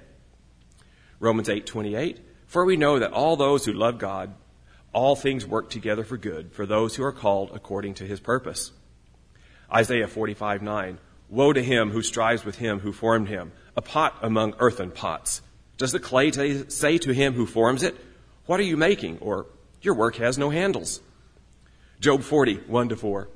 [1.18, 2.18] Romans 8:28.
[2.46, 4.34] For we know that all those who love God,
[4.92, 8.72] all things work together for good for those who are called according to his purpose.
[9.72, 10.98] Isaiah 45:9.
[11.30, 15.42] Woe to him who strives with him who formed him, a pot among earthen pots.
[15.78, 17.96] Does the clay t- say to him who forms it,
[18.46, 19.18] What are you making?
[19.20, 19.46] Or,
[19.82, 21.00] Your work has no handles.
[22.00, 23.28] Job 40, 1 to 4.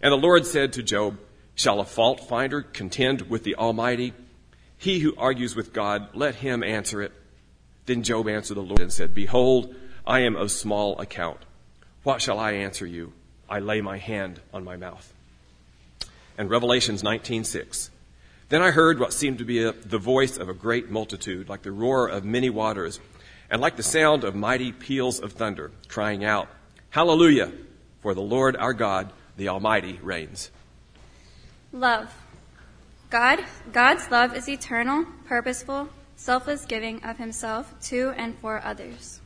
[0.00, 1.18] And the Lord said to Job,
[1.54, 4.12] Shall a fault finder contend with the Almighty?
[4.76, 7.12] He who argues with God, let him answer it.
[7.86, 9.74] Then Job answered the Lord and said, Behold,
[10.06, 11.38] I am of small account.
[12.02, 13.12] What shall I answer you?
[13.48, 15.14] I lay my hand on my mouth
[16.36, 17.90] and Revelations 19:6.
[18.48, 21.62] Then I heard what seemed to be a, the voice of a great multitude, like
[21.62, 23.00] the roar of many waters,
[23.50, 26.48] and like the sound of mighty peals of thunder, crying out,
[26.90, 27.52] Hallelujah!
[28.00, 30.50] For the Lord our God, the Almighty, reigns.
[31.72, 32.14] Love.
[33.10, 39.20] God, God's love is eternal, purposeful, selfless giving of himself to and for others.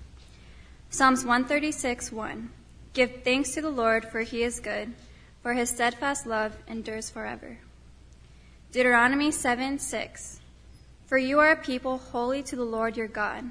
[0.90, 2.50] Psalms 136, 1.
[2.94, 4.94] Give thanks to the Lord, for he is good
[5.42, 7.58] for his steadfast love endures forever.
[8.72, 10.40] Deuteronomy 7 6.
[11.06, 13.50] For you are a people holy to the Lord your God.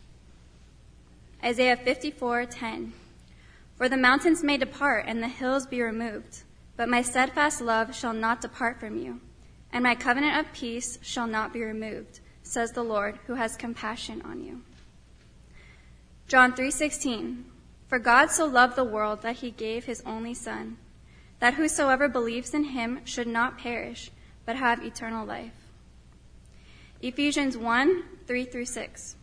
[1.43, 2.91] Isaiah 54:10
[3.75, 6.43] For the mountains may depart and the hills be removed,
[6.77, 9.21] but my steadfast love shall not depart from you,
[9.73, 14.21] and my covenant of peace shall not be removed, says the Lord, who has compassion
[14.21, 14.61] on you.
[16.27, 17.45] John 3:16
[17.91, 20.77] for God so loved the world that he gave his only Son,
[21.39, 24.11] that whosoever believes in him should not perish,
[24.45, 25.51] but have eternal life.
[27.01, 29.17] Ephesians 1 3 through 6.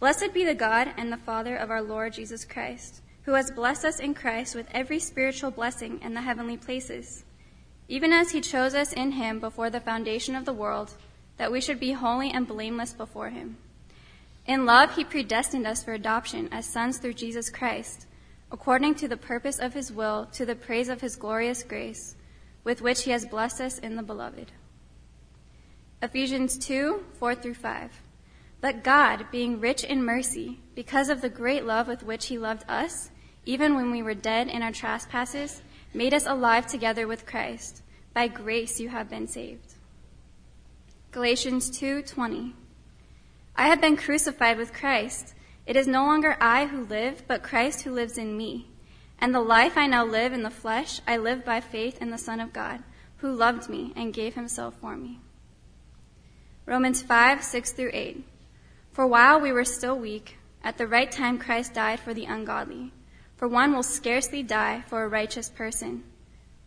[0.00, 3.84] Blessed be the God and the Father of our Lord Jesus Christ, who has blessed
[3.84, 7.22] us in Christ with every spiritual blessing in the heavenly places,
[7.86, 10.96] even as he chose us in him before the foundation of the world,
[11.36, 13.58] that we should be holy and blameless before him.
[14.46, 18.06] In love, he predestined us for adoption as sons through Jesus Christ,
[18.50, 22.16] according to the purpose of his will, to the praise of his glorious grace,
[22.64, 24.50] with which he has blessed us in the beloved.
[26.00, 27.90] Ephesians 2 4 through 5.
[28.60, 32.64] But God, being rich in mercy, because of the great love with which he loved
[32.68, 33.10] us,
[33.46, 35.62] even when we were dead in our trespasses,
[35.94, 37.82] made us alive together with Christ.
[38.12, 39.74] By grace you have been saved.
[41.10, 42.54] Galatians 2:20
[43.56, 45.34] I have been crucified with Christ.
[45.66, 48.68] It is no longer I who live, but Christ who lives in me.
[49.20, 52.18] And the life I now live in the flesh, I live by faith in the
[52.18, 52.82] Son of God,
[53.18, 55.20] who loved me and gave himself for me.
[56.64, 58.24] Romans 5, 6 through 8.
[59.00, 62.92] For while we were still weak, at the right time Christ died for the ungodly.
[63.34, 66.04] For one will scarcely die for a righteous person,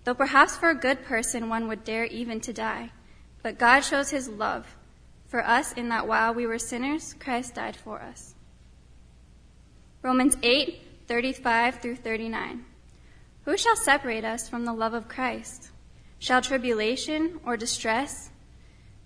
[0.04, 2.90] though perhaps for a good person one would dare even to die.
[3.44, 4.66] But God shows his love
[5.28, 8.34] for us in that while we were sinners, Christ died for us.
[10.02, 12.66] Romans 8, 35 through 39.
[13.46, 15.70] Who shall separate us from the love of Christ?
[16.18, 18.32] Shall tribulation or distress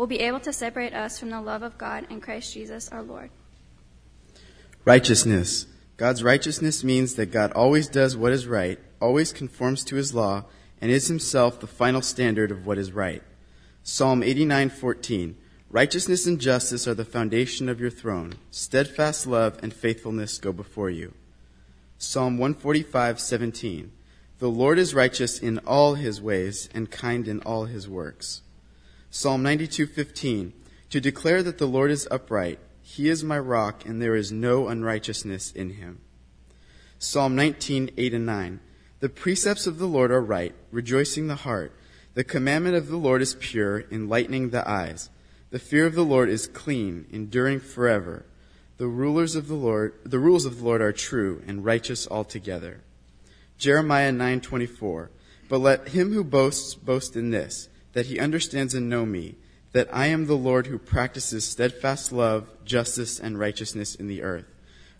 [0.00, 3.02] will be able to separate us from the love of God in Christ Jesus our
[3.02, 3.28] Lord.
[4.86, 5.66] Righteousness
[5.98, 10.46] God's righteousness means that God always does what is right, always conforms to his law,
[10.80, 13.22] and is himself the final standard of what is right.
[13.82, 15.34] Psalm 89:14
[15.68, 18.36] Righteousness and justice are the foundation of your throne.
[18.50, 21.12] Steadfast love and faithfulness go before you.
[21.98, 23.90] Psalm 145:17
[24.38, 28.40] The Lord is righteous in all his ways and kind in all his works.
[29.12, 30.52] Psalm 92:15
[30.90, 34.68] To declare that the Lord is upright, he is my rock and there is no
[34.68, 35.98] unrighteousness in him.
[37.00, 38.60] Psalm 19:8 and 9
[39.00, 41.72] The precepts of the Lord are right, rejoicing the heart.
[42.14, 45.10] The commandment of the Lord is pure, enlightening the eyes.
[45.50, 48.26] The fear of the Lord is clean, enduring forever.
[48.76, 52.82] The rulers of the Lord, the rules of the Lord are true and righteous altogether.
[53.58, 55.08] Jeremiah 9:24
[55.48, 59.36] But let him who boasts boast in this that he understands and know me
[59.72, 64.46] that I am the Lord who practices steadfast love, justice and righteousness in the earth.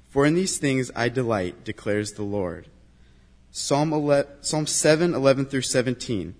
[0.08, 2.68] For in these things I delight declares the Lord.
[3.50, 6.34] Psalm 11, Psalm 7:11 through 17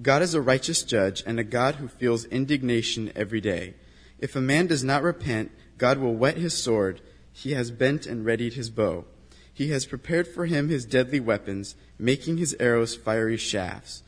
[0.00, 3.74] God is a righteous judge and a God who feels indignation every day.
[4.18, 7.00] If a man does not repent, God will whet his sword.
[7.32, 9.04] He has bent and readied his bow.
[9.52, 14.02] He has prepared for him his deadly weapons, making his arrows fiery shafts.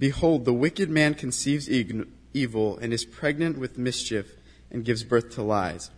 [0.00, 4.34] Behold, the wicked man conceives evil and is pregnant with mischief
[4.70, 5.90] and gives birth to lies.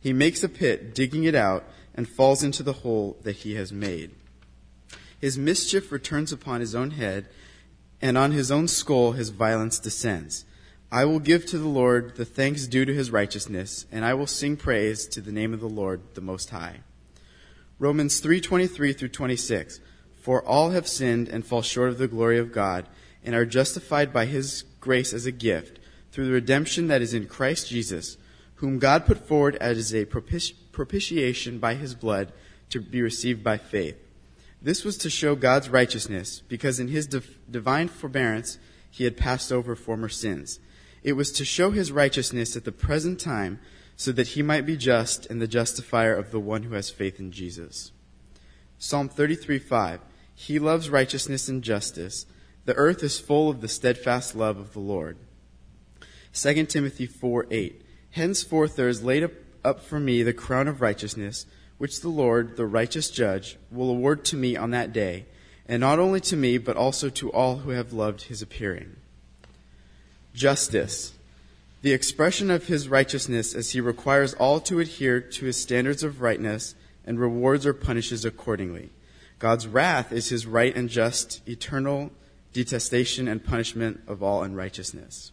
[0.00, 3.72] He makes a pit, digging it out, and falls into the hole that he has
[3.72, 4.12] made.
[5.20, 7.26] His mischief returns upon his own head
[8.00, 10.44] and on his own skull his violence descends.
[10.92, 14.28] I will give to the Lord the thanks due to his righteousness, and I will
[14.28, 16.82] sing praise to the name of the Lord the Most High.
[17.80, 19.80] Romans 3:23 through 26.
[20.16, 22.86] For all have sinned and fall short of the glory of God,
[23.28, 25.78] and are justified by his grace as a gift
[26.10, 28.16] through the redemption that is in Christ Jesus,
[28.54, 32.32] whom God put forward as a propitiation by his blood
[32.70, 33.98] to be received by faith.
[34.62, 38.56] This was to show God's righteousness, because in his divine forbearance
[38.90, 40.58] he had passed over former sins.
[41.02, 43.60] It was to show his righteousness at the present time,
[43.94, 47.20] so that he might be just and the justifier of the one who has faith
[47.20, 47.92] in Jesus.
[48.78, 50.00] Psalm 33 5.
[50.34, 52.24] He loves righteousness and justice.
[52.68, 55.16] The earth is full of the steadfast love of the Lord.
[56.34, 57.80] 2 Timothy 4 8.
[58.10, 59.26] Henceforth there is laid
[59.64, 61.46] up for me the crown of righteousness
[61.78, 65.24] which the Lord, the righteous judge, will award to me on that day,
[65.66, 68.96] and not only to me, but also to all who have loved his appearing.
[70.34, 71.14] Justice.
[71.80, 76.20] The expression of his righteousness as he requires all to adhere to his standards of
[76.20, 76.74] rightness
[77.06, 78.90] and rewards or punishes accordingly.
[79.38, 82.10] God's wrath is his right and just, eternal
[82.52, 85.32] detestation and punishment of all unrighteousness.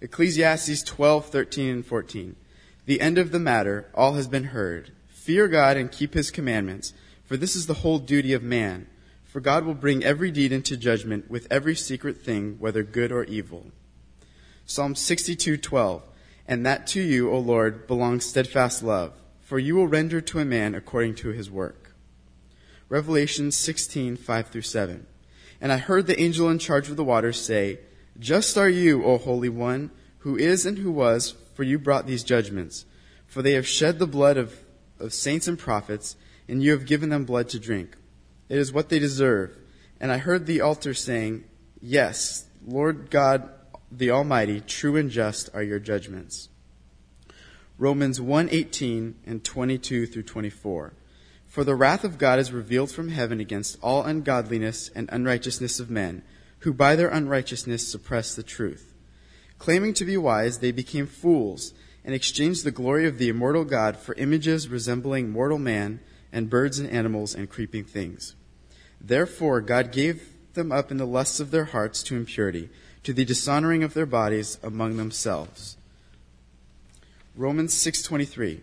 [0.00, 2.36] Ecclesiastes 12, 13, and 14.
[2.86, 4.92] The end of the matter, all has been heard.
[5.08, 6.92] Fear God and keep his commandments,
[7.24, 8.86] for this is the whole duty of man.
[9.24, 13.24] For God will bring every deed into judgment with every secret thing, whether good or
[13.24, 13.70] evil.
[14.66, 16.02] Psalm 62:12
[16.48, 20.44] And that to you, O Lord, belongs steadfast love, for you will render to a
[20.44, 21.94] man according to his work.
[22.88, 25.06] Revelation 16:5 through 7.
[25.60, 27.80] And I heard the angel in charge of the waters say,
[28.18, 32.24] Just are you, O Holy One, who is and who was, for you brought these
[32.24, 32.86] judgments.
[33.26, 34.58] For they have shed the blood of
[35.00, 36.14] of saints and prophets,
[36.46, 37.96] and you have given them blood to drink.
[38.48, 39.56] It is what they deserve.
[39.98, 41.44] And I heard the altar saying,
[41.80, 43.48] Yes, Lord God
[43.92, 46.48] the Almighty, true and just are your judgments.
[47.76, 50.92] Romans 1:18 and 22 through 24.
[51.50, 55.90] For the wrath of God is revealed from heaven against all ungodliness and unrighteousness of
[55.90, 56.22] men,
[56.60, 58.94] who by their unrighteousness suppress the truth.
[59.58, 61.74] Claiming to be wise, they became fools
[62.04, 65.98] and exchanged the glory of the immortal God for images resembling mortal man
[66.32, 68.36] and birds and animals and creeping things.
[69.00, 72.70] Therefore, God gave them up in the lusts of their hearts to impurity,
[73.02, 75.76] to the dishonoring of their bodies among themselves.
[77.34, 78.60] Romans 6:23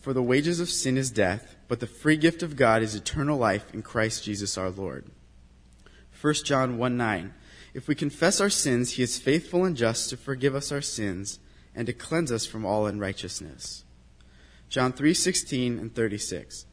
[0.00, 3.38] For the wages of sin is death, but the free gift of God is eternal
[3.38, 5.04] life in Christ Jesus our Lord.
[6.20, 7.32] 1 John 1:9
[7.74, 11.38] If we confess our sins, he is faithful and just to forgive us our sins
[11.74, 13.84] and to cleanse us from all unrighteousness.
[14.68, 16.66] John 3:16 and 36.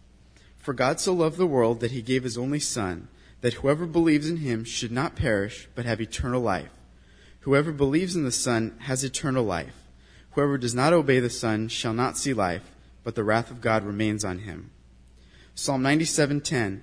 [0.58, 3.10] For God so loved the world that he gave his only son
[3.42, 6.72] that whoever believes in him should not perish but have eternal life.
[7.42, 9.76] Whoever believes in the son has eternal life.
[10.32, 12.72] Whoever does not obey the son shall not see life,
[13.04, 14.72] but the wrath of God remains on him.
[15.58, 16.82] Psalm 97:10.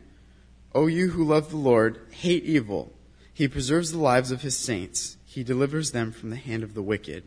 [0.74, 2.94] O you who love the Lord, hate evil.
[3.34, 5.18] He preserves the lives of his saints.
[5.26, 7.24] He delivers them from the hand of the wicked.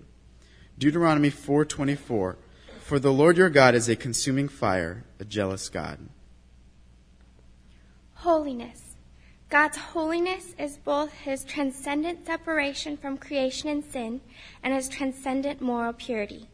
[0.80, 2.38] Deuteronomy 4:24
[2.82, 6.10] For the Lord your God is a consuming fire, a jealous God.
[8.16, 8.96] Holiness.
[9.50, 14.22] God's holiness is both his transcendent separation from creation and sin
[14.64, 16.50] and his transcendent moral purity.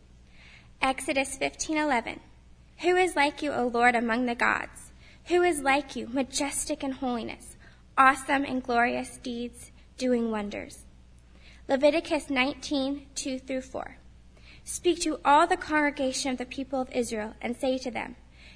[0.82, 2.20] Exodus 15:11
[2.82, 4.92] Who is like you, O Lord, among the gods?
[5.26, 7.56] Who is like you, majestic in holiness,
[7.96, 10.86] awesome in glorious deeds, doing wonders?
[11.68, 13.98] Leviticus 19:2 through 4.
[14.64, 18.16] Speak to all the congregation of the people of Israel and say to them,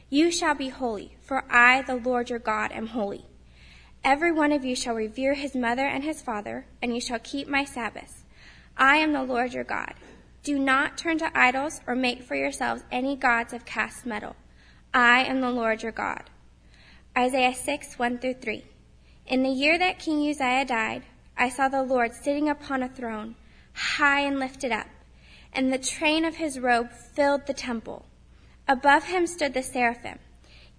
[0.09, 3.26] You shall be holy, for I, the Lord your God, am holy.
[4.03, 7.47] Every one of you shall revere his mother and his father, and you shall keep
[7.47, 8.23] my Sabbaths.
[8.76, 9.93] I am the Lord your God.
[10.45, 14.37] Do not turn to idols or make for yourselves any gods of cast metal.
[14.93, 16.29] I am the Lord your God.
[17.17, 18.63] Isaiah 6, 1 through 3.
[19.27, 21.03] In the year that King Uzziah died,
[21.37, 23.35] I saw the Lord sitting upon a throne,
[23.73, 24.87] high and lifted up
[25.55, 28.05] and the train of his robe filled the temple.
[28.67, 30.19] Above him stood the seraphim.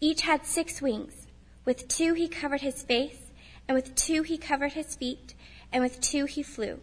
[0.00, 1.26] Each had six wings.
[1.64, 3.32] With two he covered his face,
[3.66, 5.34] and with two he covered his feet,
[5.72, 6.80] and with two he flew.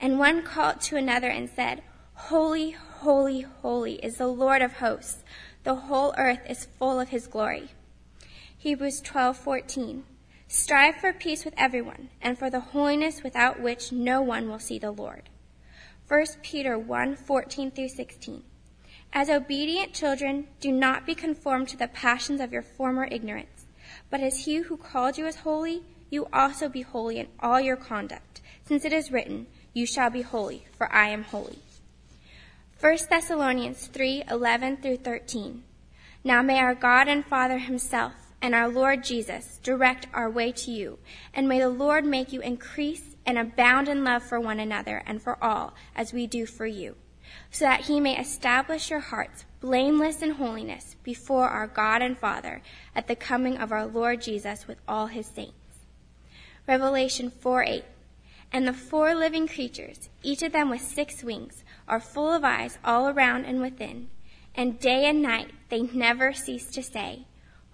[0.00, 1.82] And one called to another and said,
[2.14, 5.24] Holy, holy, holy is the Lord of hosts.
[5.64, 7.70] The whole earth is full of his glory.
[8.56, 10.04] Hebrews 12:14
[10.46, 14.78] Strive for peace with everyone and for the holiness without which no one will see
[14.78, 15.28] the Lord.
[16.06, 18.44] 1 Peter 1 14 through 16.
[19.12, 23.66] As obedient children, do not be conformed to the passions of your former ignorance,
[24.08, 27.76] but as he who called you is holy, you also be holy in all your
[27.76, 31.63] conduct, since it is written, You shall be holy, for I am holy.
[32.84, 35.62] 1 Thessalonians 3 11 through 13.
[36.22, 38.12] Now may our God and Father himself
[38.42, 40.98] and our Lord Jesus direct our way to you,
[41.32, 45.22] and may the Lord make you increase and abound in love for one another and
[45.22, 46.94] for all, as we do for you,
[47.50, 52.60] so that he may establish your hearts blameless in holiness before our God and Father
[52.94, 55.86] at the coming of our Lord Jesus with all his saints.
[56.68, 57.84] Revelation 4 8.
[58.52, 62.78] And the four living creatures, each of them with six wings, are full of eyes
[62.84, 64.08] all around and within,
[64.54, 67.26] and day and night they never cease to say,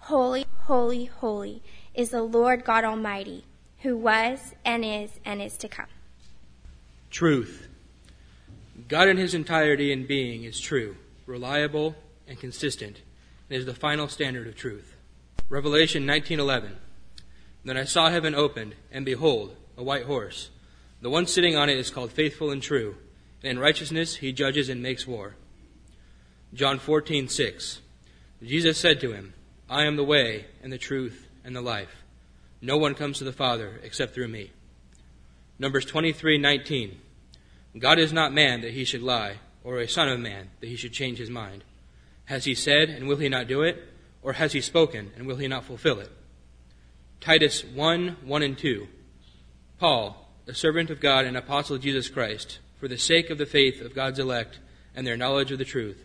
[0.04, 1.62] Holy, holy, holy
[1.94, 3.44] is the Lord God Almighty
[3.80, 5.86] who was and is and is to come.
[7.10, 7.68] Truth.
[8.88, 10.96] God in his entirety and being is true,
[11.26, 11.96] reliable,
[12.26, 13.00] and consistent,
[13.48, 14.94] and is the final standard of truth.
[15.48, 16.76] Revelation 19:11.
[17.64, 20.50] Then I saw heaven opened, and behold, a white horse.
[21.02, 22.96] The one sitting on it is called faithful and true,
[23.42, 25.34] in righteousness he judges and makes war.
[26.52, 27.80] John 14:6.
[28.42, 29.34] Jesus said to him,
[29.68, 32.02] I am the way and the truth and the life.
[32.60, 34.50] No one comes to the Father except through me.
[35.58, 36.96] Numbers 23:19.
[37.78, 40.76] God is not man that he should lie, or a son of man that he
[40.76, 41.62] should change his mind.
[42.24, 43.76] Has he said, and will he not do it?
[44.22, 46.10] Or has he spoken, and will he not fulfill it?
[47.20, 48.88] Titus 1 1 and 2.
[49.78, 53.46] Paul, a servant of God and apostle of Jesus Christ, for the sake of the
[53.46, 54.58] faith of God's elect
[54.96, 56.04] and their knowledge of the truth,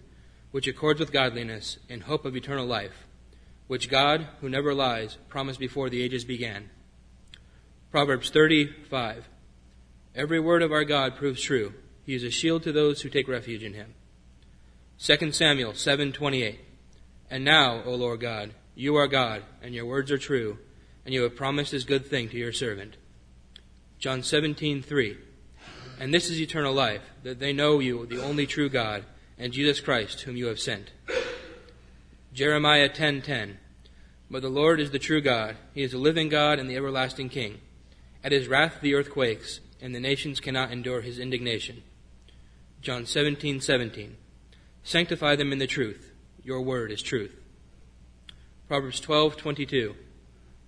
[0.51, 3.05] which accords with godliness, in hope of eternal life
[3.67, 6.69] which God, who never lies, promised before the ages began.
[7.91, 9.27] Proverbs 35.
[10.13, 11.73] Every word of our God proves true.
[12.05, 13.93] He is a shield to those who take refuge in him.
[14.99, 16.59] 2 Samuel 7:28.
[17.29, 20.59] And now, O Lord God, you are God, and your words are true,
[21.03, 22.97] and you have promised this good thing to your servant.
[23.97, 25.17] John 17:3.
[25.99, 29.05] And this is eternal life, that they know you, the only true God,
[29.37, 30.91] and Jesus Christ, whom you have sent.
[32.33, 33.57] Jeremiah 10:10.
[34.29, 35.57] But the Lord is the true God.
[35.73, 37.61] He is the living God and the everlasting King.
[38.23, 41.83] At his wrath the earth quakes, and the nations cannot endure his indignation.
[42.81, 44.17] John 17:17.
[44.83, 46.11] Sanctify them in the truth.
[46.43, 47.35] Your word is truth.
[48.67, 49.95] Proverbs 12:22.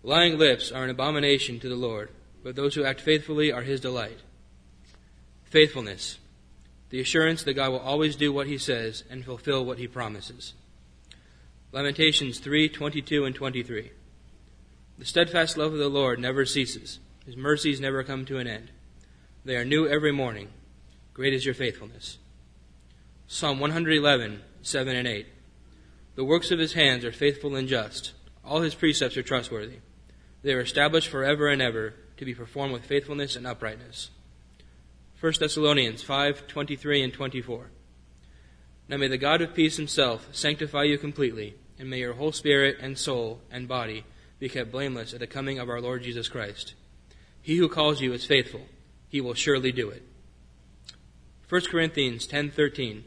[0.04, 2.12] Lying lips are an abomination to the Lord,
[2.44, 4.20] but those who act faithfully are his delight.
[5.50, 6.20] Faithfulness.
[6.90, 10.54] The assurance that God will always do what he says and fulfill what he promises.
[11.72, 13.92] Lamentations 3 22 and 23.
[14.98, 18.72] The steadfast love of the Lord never ceases, His mercies never come to an end.
[19.46, 20.50] They are new every morning.
[21.14, 22.18] Great is your faithfulness.
[23.28, 25.28] Psalm 111 7 and 8.
[26.16, 29.80] The works of His hands are faithful and just, all His precepts are trustworthy.
[30.42, 34.10] They are established forever and ever to be performed with faithfulness and uprightness.
[35.20, 37.72] 1 Thessalonians 5 23 and 24.
[38.88, 42.78] Now may the God of peace himself sanctify you completely, and may your whole spirit
[42.80, 44.06] and soul and body
[44.38, 46.76] be kept blameless at the coming of our Lord Jesus Christ.
[47.42, 48.68] He who calls you is faithful.
[49.10, 50.04] He will surely do it.
[51.50, 53.02] 1 Corinthians 10:13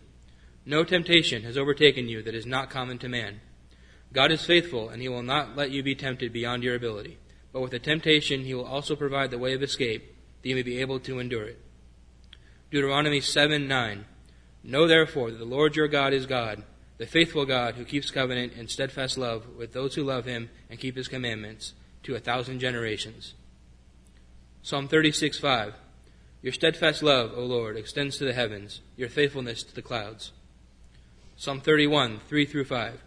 [0.66, 3.40] No temptation has overtaken you that is not common to man.
[4.12, 7.18] God is faithful, and he will not let you be tempted beyond your ability.
[7.52, 10.62] But with the temptation, he will also provide the way of escape, that you may
[10.62, 11.60] be able to endure it.
[12.70, 14.04] Deuteronomy 7 9.
[14.62, 16.62] Know therefore that the Lord your God is God,
[16.98, 20.78] the faithful God who keeps covenant and steadfast love with those who love him and
[20.78, 21.72] keep his commandments
[22.04, 23.34] to a thousand generations.
[24.62, 25.74] Psalm 36 5.
[26.42, 30.32] Your steadfast love, O Lord, extends to the heavens, your faithfulness to the clouds.
[31.36, 33.00] Psalm 31 3 through 5.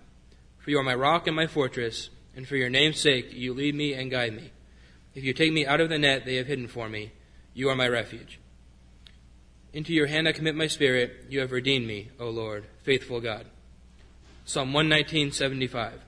[0.58, 3.76] For you are my rock and my fortress, and for your name's sake you lead
[3.76, 4.52] me and guide me.
[5.16, 7.12] If you take me out of the net they have hidden for me,
[7.54, 8.40] you are my refuge.
[9.74, 11.26] Into your hand I commit my spirit.
[11.30, 13.48] You have redeemed me, O Lord, faithful God.
[14.46, 16.02] Psalm 119:75.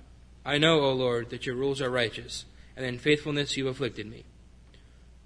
[0.45, 2.45] I know, O Lord, that your rules are righteous,
[2.77, 4.23] and in faithfulness you have afflicted me.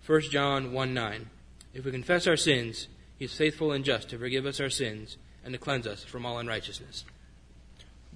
[0.06, 1.30] 1 John 1:9.
[1.74, 2.88] If we confess our sins,
[3.18, 6.26] he is faithful and just to forgive us our sins and to cleanse us from
[6.26, 7.04] all unrighteousness.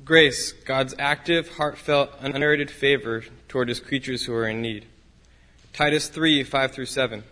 [0.06, 4.86] Grace, God's active, heartfelt, unmerited favor toward his creatures who are in need.
[5.74, 7.24] Titus 3 5 through 7.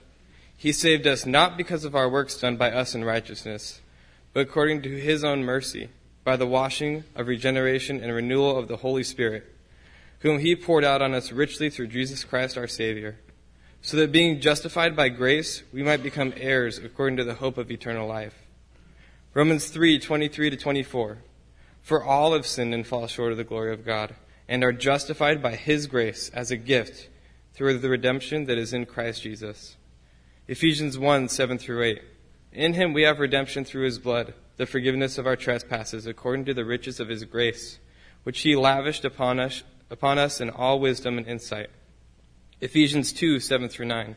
[0.61, 3.81] He saved us not because of our works done by us in righteousness,
[4.31, 5.89] but according to his own mercy,
[6.23, 9.43] by the washing of regeneration and renewal of the Holy Spirit,
[10.19, 13.17] whom he poured out on us richly through Jesus Christ our Savior,
[13.81, 17.71] so that being justified by grace, we might become heirs according to the hope of
[17.71, 18.35] eternal life.
[19.33, 21.17] Romans 3 23 to 24.
[21.81, 24.13] For all have sinned and fall short of the glory of God,
[24.47, 27.09] and are justified by his grace as a gift
[27.55, 29.75] through the redemption that is in Christ Jesus
[30.47, 32.01] Ephesians 1 7 through 8.
[32.51, 36.53] In him we have redemption through his blood, the forgiveness of our trespasses, according to
[36.53, 37.77] the riches of his grace,
[38.23, 41.69] which he lavished upon us, upon us in all wisdom and insight.
[42.59, 44.15] Ephesians 2 7 through 9.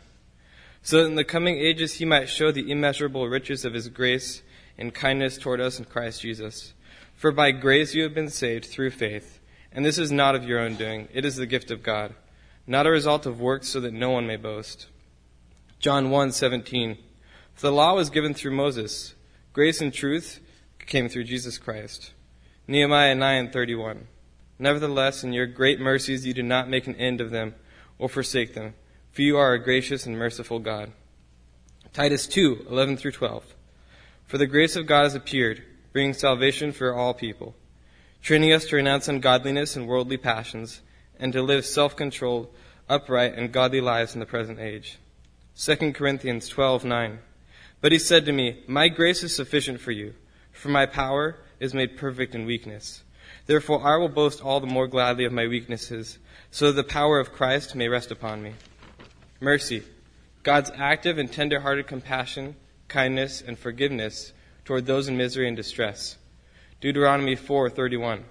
[0.83, 4.43] So that in the coming ages he might show the immeasurable riches of his grace
[4.79, 6.72] and kindness toward us in Christ Jesus.
[7.14, 10.59] For by grace you have been saved through faith, and this is not of your
[10.59, 12.14] own doing, it is the gift of God,
[12.66, 14.89] not a result of works so that no one may boast.
[15.85, 16.97] John 1:17
[17.53, 19.14] For the law was given through Moses.
[19.53, 20.41] Grace and truth
[20.78, 22.12] came through Jesus Christ.
[22.66, 24.07] Nehemiah 9:31
[24.59, 27.55] Nevertheless in your great mercies you do not make an end of them
[27.99, 28.72] or forsake them
[29.12, 30.91] for you are a gracious and merciful God.
[31.93, 33.55] Titus 2:11 through 12
[34.24, 37.55] For the grace of God has appeared bringing salvation for all people.
[38.22, 40.80] Training us to renounce ungodliness and worldly passions
[41.20, 42.49] and to live self-controlled
[42.89, 44.99] upright and godly lives in the present age
[45.57, 47.20] 2 Corinthians 12:9.
[47.80, 50.14] But he said to me, "My grace is sufficient for you,
[50.52, 53.05] for my power is made perfect in weakness.
[53.46, 56.18] Therefore I will boast all the more gladly of my weaknesses,
[56.50, 58.55] so that the power of Christ may rest upon me."
[59.38, 59.84] Mercy,
[60.42, 62.57] God's active and tender-hearted compassion,
[62.88, 64.32] kindness, and forgiveness
[64.64, 66.16] toward those in misery and distress.
[66.80, 68.24] Deuteronomy 4:31.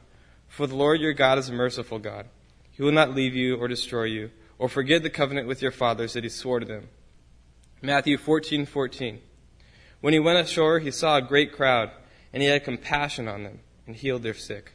[0.49, 2.27] For the Lord your God is a merciful God.
[2.71, 6.13] He will not leave you or destroy you, or forget the covenant with your fathers
[6.13, 6.89] that he swore to them.
[7.85, 8.65] Matthew 14:14.
[8.65, 9.21] 14.
[9.99, 11.91] When he went ashore, he saw a great crowd,
[12.31, 14.71] and he had compassion on them and healed their sick.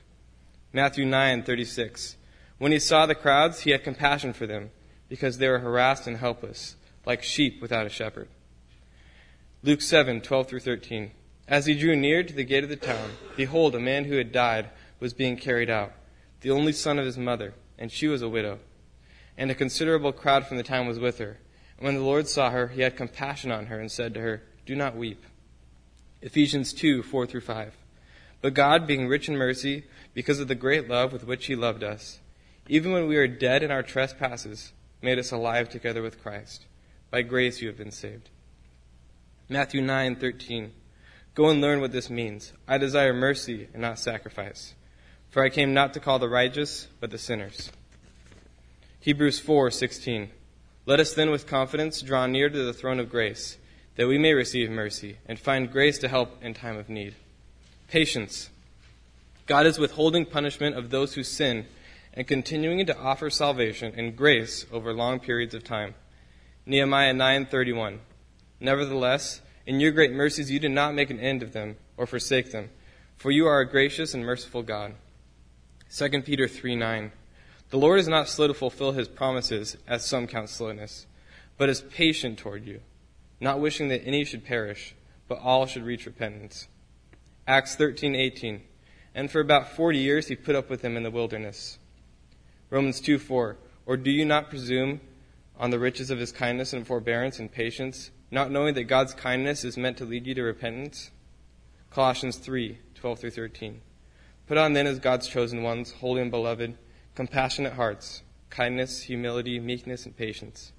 [0.74, 2.16] Matthew 9:36.
[2.58, 4.72] When he saw the crowds, he had compassion for them,
[5.08, 8.28] because they were harassed and helpless, like sheep without a shepherd.
[9.62, 11.12] Luke 7:12 through 13.
[11.48, 14.32] As he drew near to the gate of the town, behold, a man who had
[14.32, 14.68] died
[15.00, 15.94] was being carried out,
[16.42, 18.58] the only son of his mother, and she was a widow.
[19.38, 21.38] And a considerable crowd from the town was with her.
[21.78, 24.74] When the Lord saw her, he had compassion on her and said to her, Do
[24.74, 25.24] not weep.
[26.20, 27.76] Ephesians 2 4 through 5.
[28.40, 31.84] But God, being rich in mercy, because of the great love with which he loved
[31.84, 32.20] us,
[32.68, 34.72] even when we were dead in our trespasses,
[35.02, 36.66] made us alive together with Christ.
[37.10, 38.28] By grace you have been saved.
[39.48, 40.72] Matthew 9:13
[41.34, 42.52] Go and learn what this means.
[42.66, 44.74] I desire mercy and not sacrifice,
[45.30, 47.70] for I came not to call the righteous, but the sinners.
[49.00, 50.30] Hebrews 4:16
[50.88, 53.58] let us then with confidence draw near to the throne of grace,
[53.96, 57.14] that we may receive mercy and find grace to help in time of need.
[57.88, 58.48] Patience.
[59.44, 61.66] God is withholding punishment of those who sin
[62.14, 65.94] and continuing to offer salvation and grace over long periods of time.
[66.64, 68.00] Nehemiah 9:31.
[68.58, 72.50] Nevertheless, in your great mercies you did not make an end of them or forsake
[72.50, 72.70] them,
[73.18, 74.94] for you are a gracious and merciful God.
[75.90, 77.12] 2 Peter 3:9.
[77.70, 81.06] The Lord is not slow to fulfill his promises, as some count slowness,
[81.58, 82.80] but is patient toward you,
[83.40, 84.94] not wishing that any should perish,
[85.28, 86.66] but all should reach repentance.
[87.46, 88.62] Acts 13:18.
[89.14, 91.78] And for about 40 years he put up with them in the wilderness.
[92.70, 93.56] Romans 2:4.
[93.84, 95.00] Or do you not presume
[95.58, 99.64] on the riches of his kindness and forbearance and patience, not knowing that God's kindness
[99.64, 101.10] is meant to lead you to repentance?
[101.90, 103.82] Colossians 3:12 through 13.
[104.46, 106.78] Put on then as God's chosen ones, holy and beloved,
[107.18, 110.70] compassionate hearts, kindness, humility, meekness, and patience,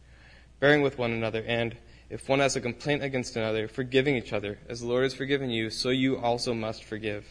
[0.62, 1.76] bearing with one another, and,
[2.10, 4.58] if one has a complaint against another, forgiving each other.
[4.70, 7.26] As the Lord has forgiven you, so you also must forgive.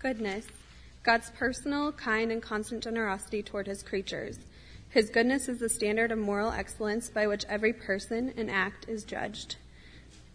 [0.00, 0.48] Goodness.
[1.04, 4.40] God's personal, kind, and constant generosity toward his creatures.
[4.88, 9.04] His goodness is the standard of moral excellence by which every person and act is
[9.04, 9.54] judged.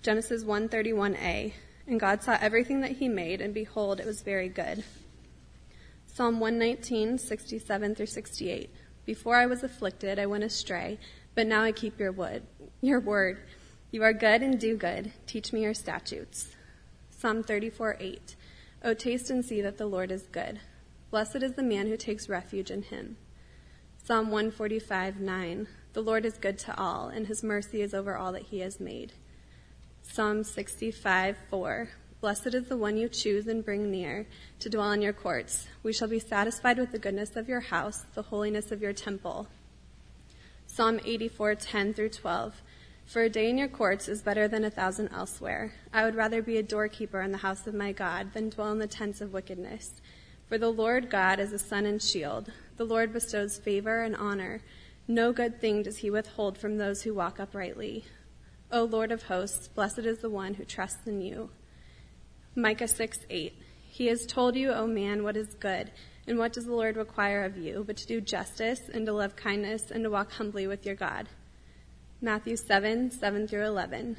[0.02, 1.52] Genesis 131a.
[1.88, 4.86] And God saw everything that he made, and behold, it was very good.
[6.16, 8.70] Psalm 119, 67 through 68.
[9.04, 11.00] Before I was afflicted, I went astray,
[11.34, 12.44] but now I keep your wood,
[12.82, 13.40] your word.
[13.90, 15.12] You are good and do good.
[15.26, 16.56] Teach me your statutes.
[17.10, 18.36] Psalm 34, 8.
[18.84, 20.60] O taste and see that the Lord is good.
[21.10, 23.18] Blessed is the man who takes refuge in him.
[24.06, 25.68] Psalm 145, 9.
[25.94, 28.80] The Lord is good to all, and his mercy is over all that he has
[28.80, 29.14] made.
[30.04, 31.90] Psalm 65, 4.
[32.24, 34.26] Blessed is the one you choose and bring near
[34.60, 35.68] to dwell in your courts.
[35.84, 39.50] We shall be satisfied with the goodness of your house, the holiness of your temple.
[40.66, 42.62] Psalm 84:10 through 12.
[43.06, 45.74] For a day in your courts is better than a thousand elsewhere.
[45.92, 48.80] I would rather be a doorkeeper in the house of my God than dwell in
[48.80, 49.96] the tents of wickedness.
[50.48, 52.54] For the Lord God is a sun and shield.
[52.78, 54.62] The Lord bestows favor and honor.
[55.10, 58.06] No good thing does he withhold from those who walk uprightly.
[58.72, 61.50] O Lord of hosts, blessed is the one who trusts in you.
[62.56, 63.54] Micah 6 8.
[63.88, 65.90] He has told you, O man, what is good,
[66.28, 69.36] and what does the Lord require of you, but to do justice, and to love
[69.36, 71.30] kindness, and to walk humbly with your God.
[72.22, 74.18] Matthew 7 7 through 11.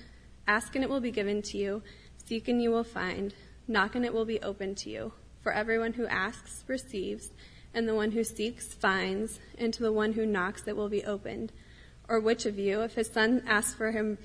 [0.48, 1.82] Ask and it will be given to you,
[2.24, 3.32] seek and you will find,
[3.68, 5.12] knock and it will be opened to you.
[5.40, 7.30] For everyone who asks receives,
[7.72, 11.04] and the one who seeks finds, and to the one who knocks it will be
[11.04, 11.52] opened.
[12.08, 14.18] Or which of you, if his son asks for him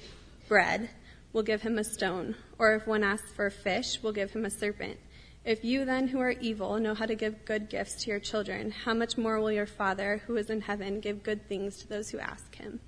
[0.47, 0.89] bread,
[1.33, 4.45] will give him a stone, or if one asks for a fish, will give him
[4.45, 4.97] a serpent.
[5.45, 8.71] If you then, who are evil, know how to give good gifts to your children,
[8.71, 12.09] how much more will your Father, who is in heaven, give good things to those
[12.09, 12.79] who ask him?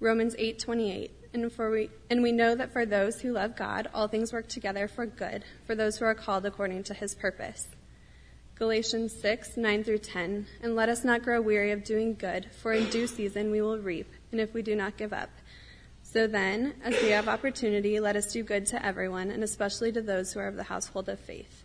[0.00, 1.10] Romans 8:28.
[1.32, 4.48] And for we and we know that for those who love God, all things work
[4.48, 7.68] together for good, for those who are called according to his purpose.
[8.54, 10.46] Galatians 6, 9 through 10.
[10.62, 13.78] And let us not grow weary of doing good, for in due season we will
[13.78, 15.28] reap, and if we do not give up.
[16.16, 20.00] So then, as we have opportunity, let us do good to everyone, and especially to
[20.00, 21.62] those who are of the household of faith.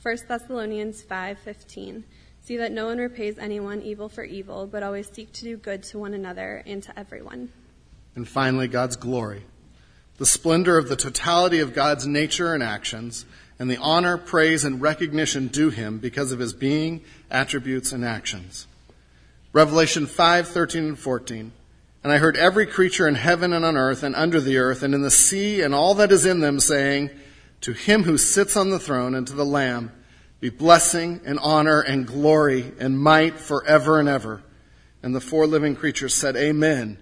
[0.00, 2.04] 1 Thessalonians 5:15
[2.40, 5.82] See that no one repays anyone evil for evil, but always seek to do good
[5.82, 7.50] to one another and to everyone.
[8.16, 9.44] And finally, God's glory.
[10.16, 13.26] The splendor of the totality of God's nature and actions,
[13.58, 18.66] and the honor, praise, and recognition due him because of his being, attributes, and actions.
[19.52, 21.52] Revelation 5:13 and 14.
[22.02, 24.94] And I heard every creature in heaven and on earth and under the earth and
[24.94, 27.10] in the sea and all that is in them saying,
[27.62, 29.92] To him who sits on the throne and to the Lamb
[30.40, 34.42] be blessing and honor and glory and might forever and ever.
[35.00, 36.98] And the four living creatures said, Amen.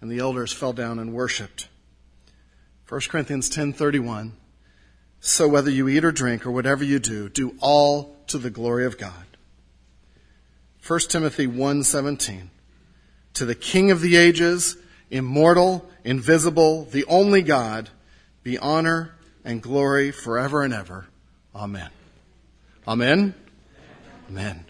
[0.00, 1.68] And the elders fell down and worshiped.
[2.88, 4.32] 1 Corinthians 10:31
[5.18, 8.84] So whether you eat or drink or whatever you do, do all to the glory
[8.84, 9.24] of God.
[10.86, 12.50] 1 Timothy 1:17
[13.34, 14.76] to the King of the ages,
[15.10, 17.90] immortal, invisible, the only God,
[18.42, 19.14] be honor
[19.44, 21.06] and glory forever and ever.
[21.54, 21.90] Amen.
[22.86, 23.34] Amen.
[24.28, 24.63] Amen.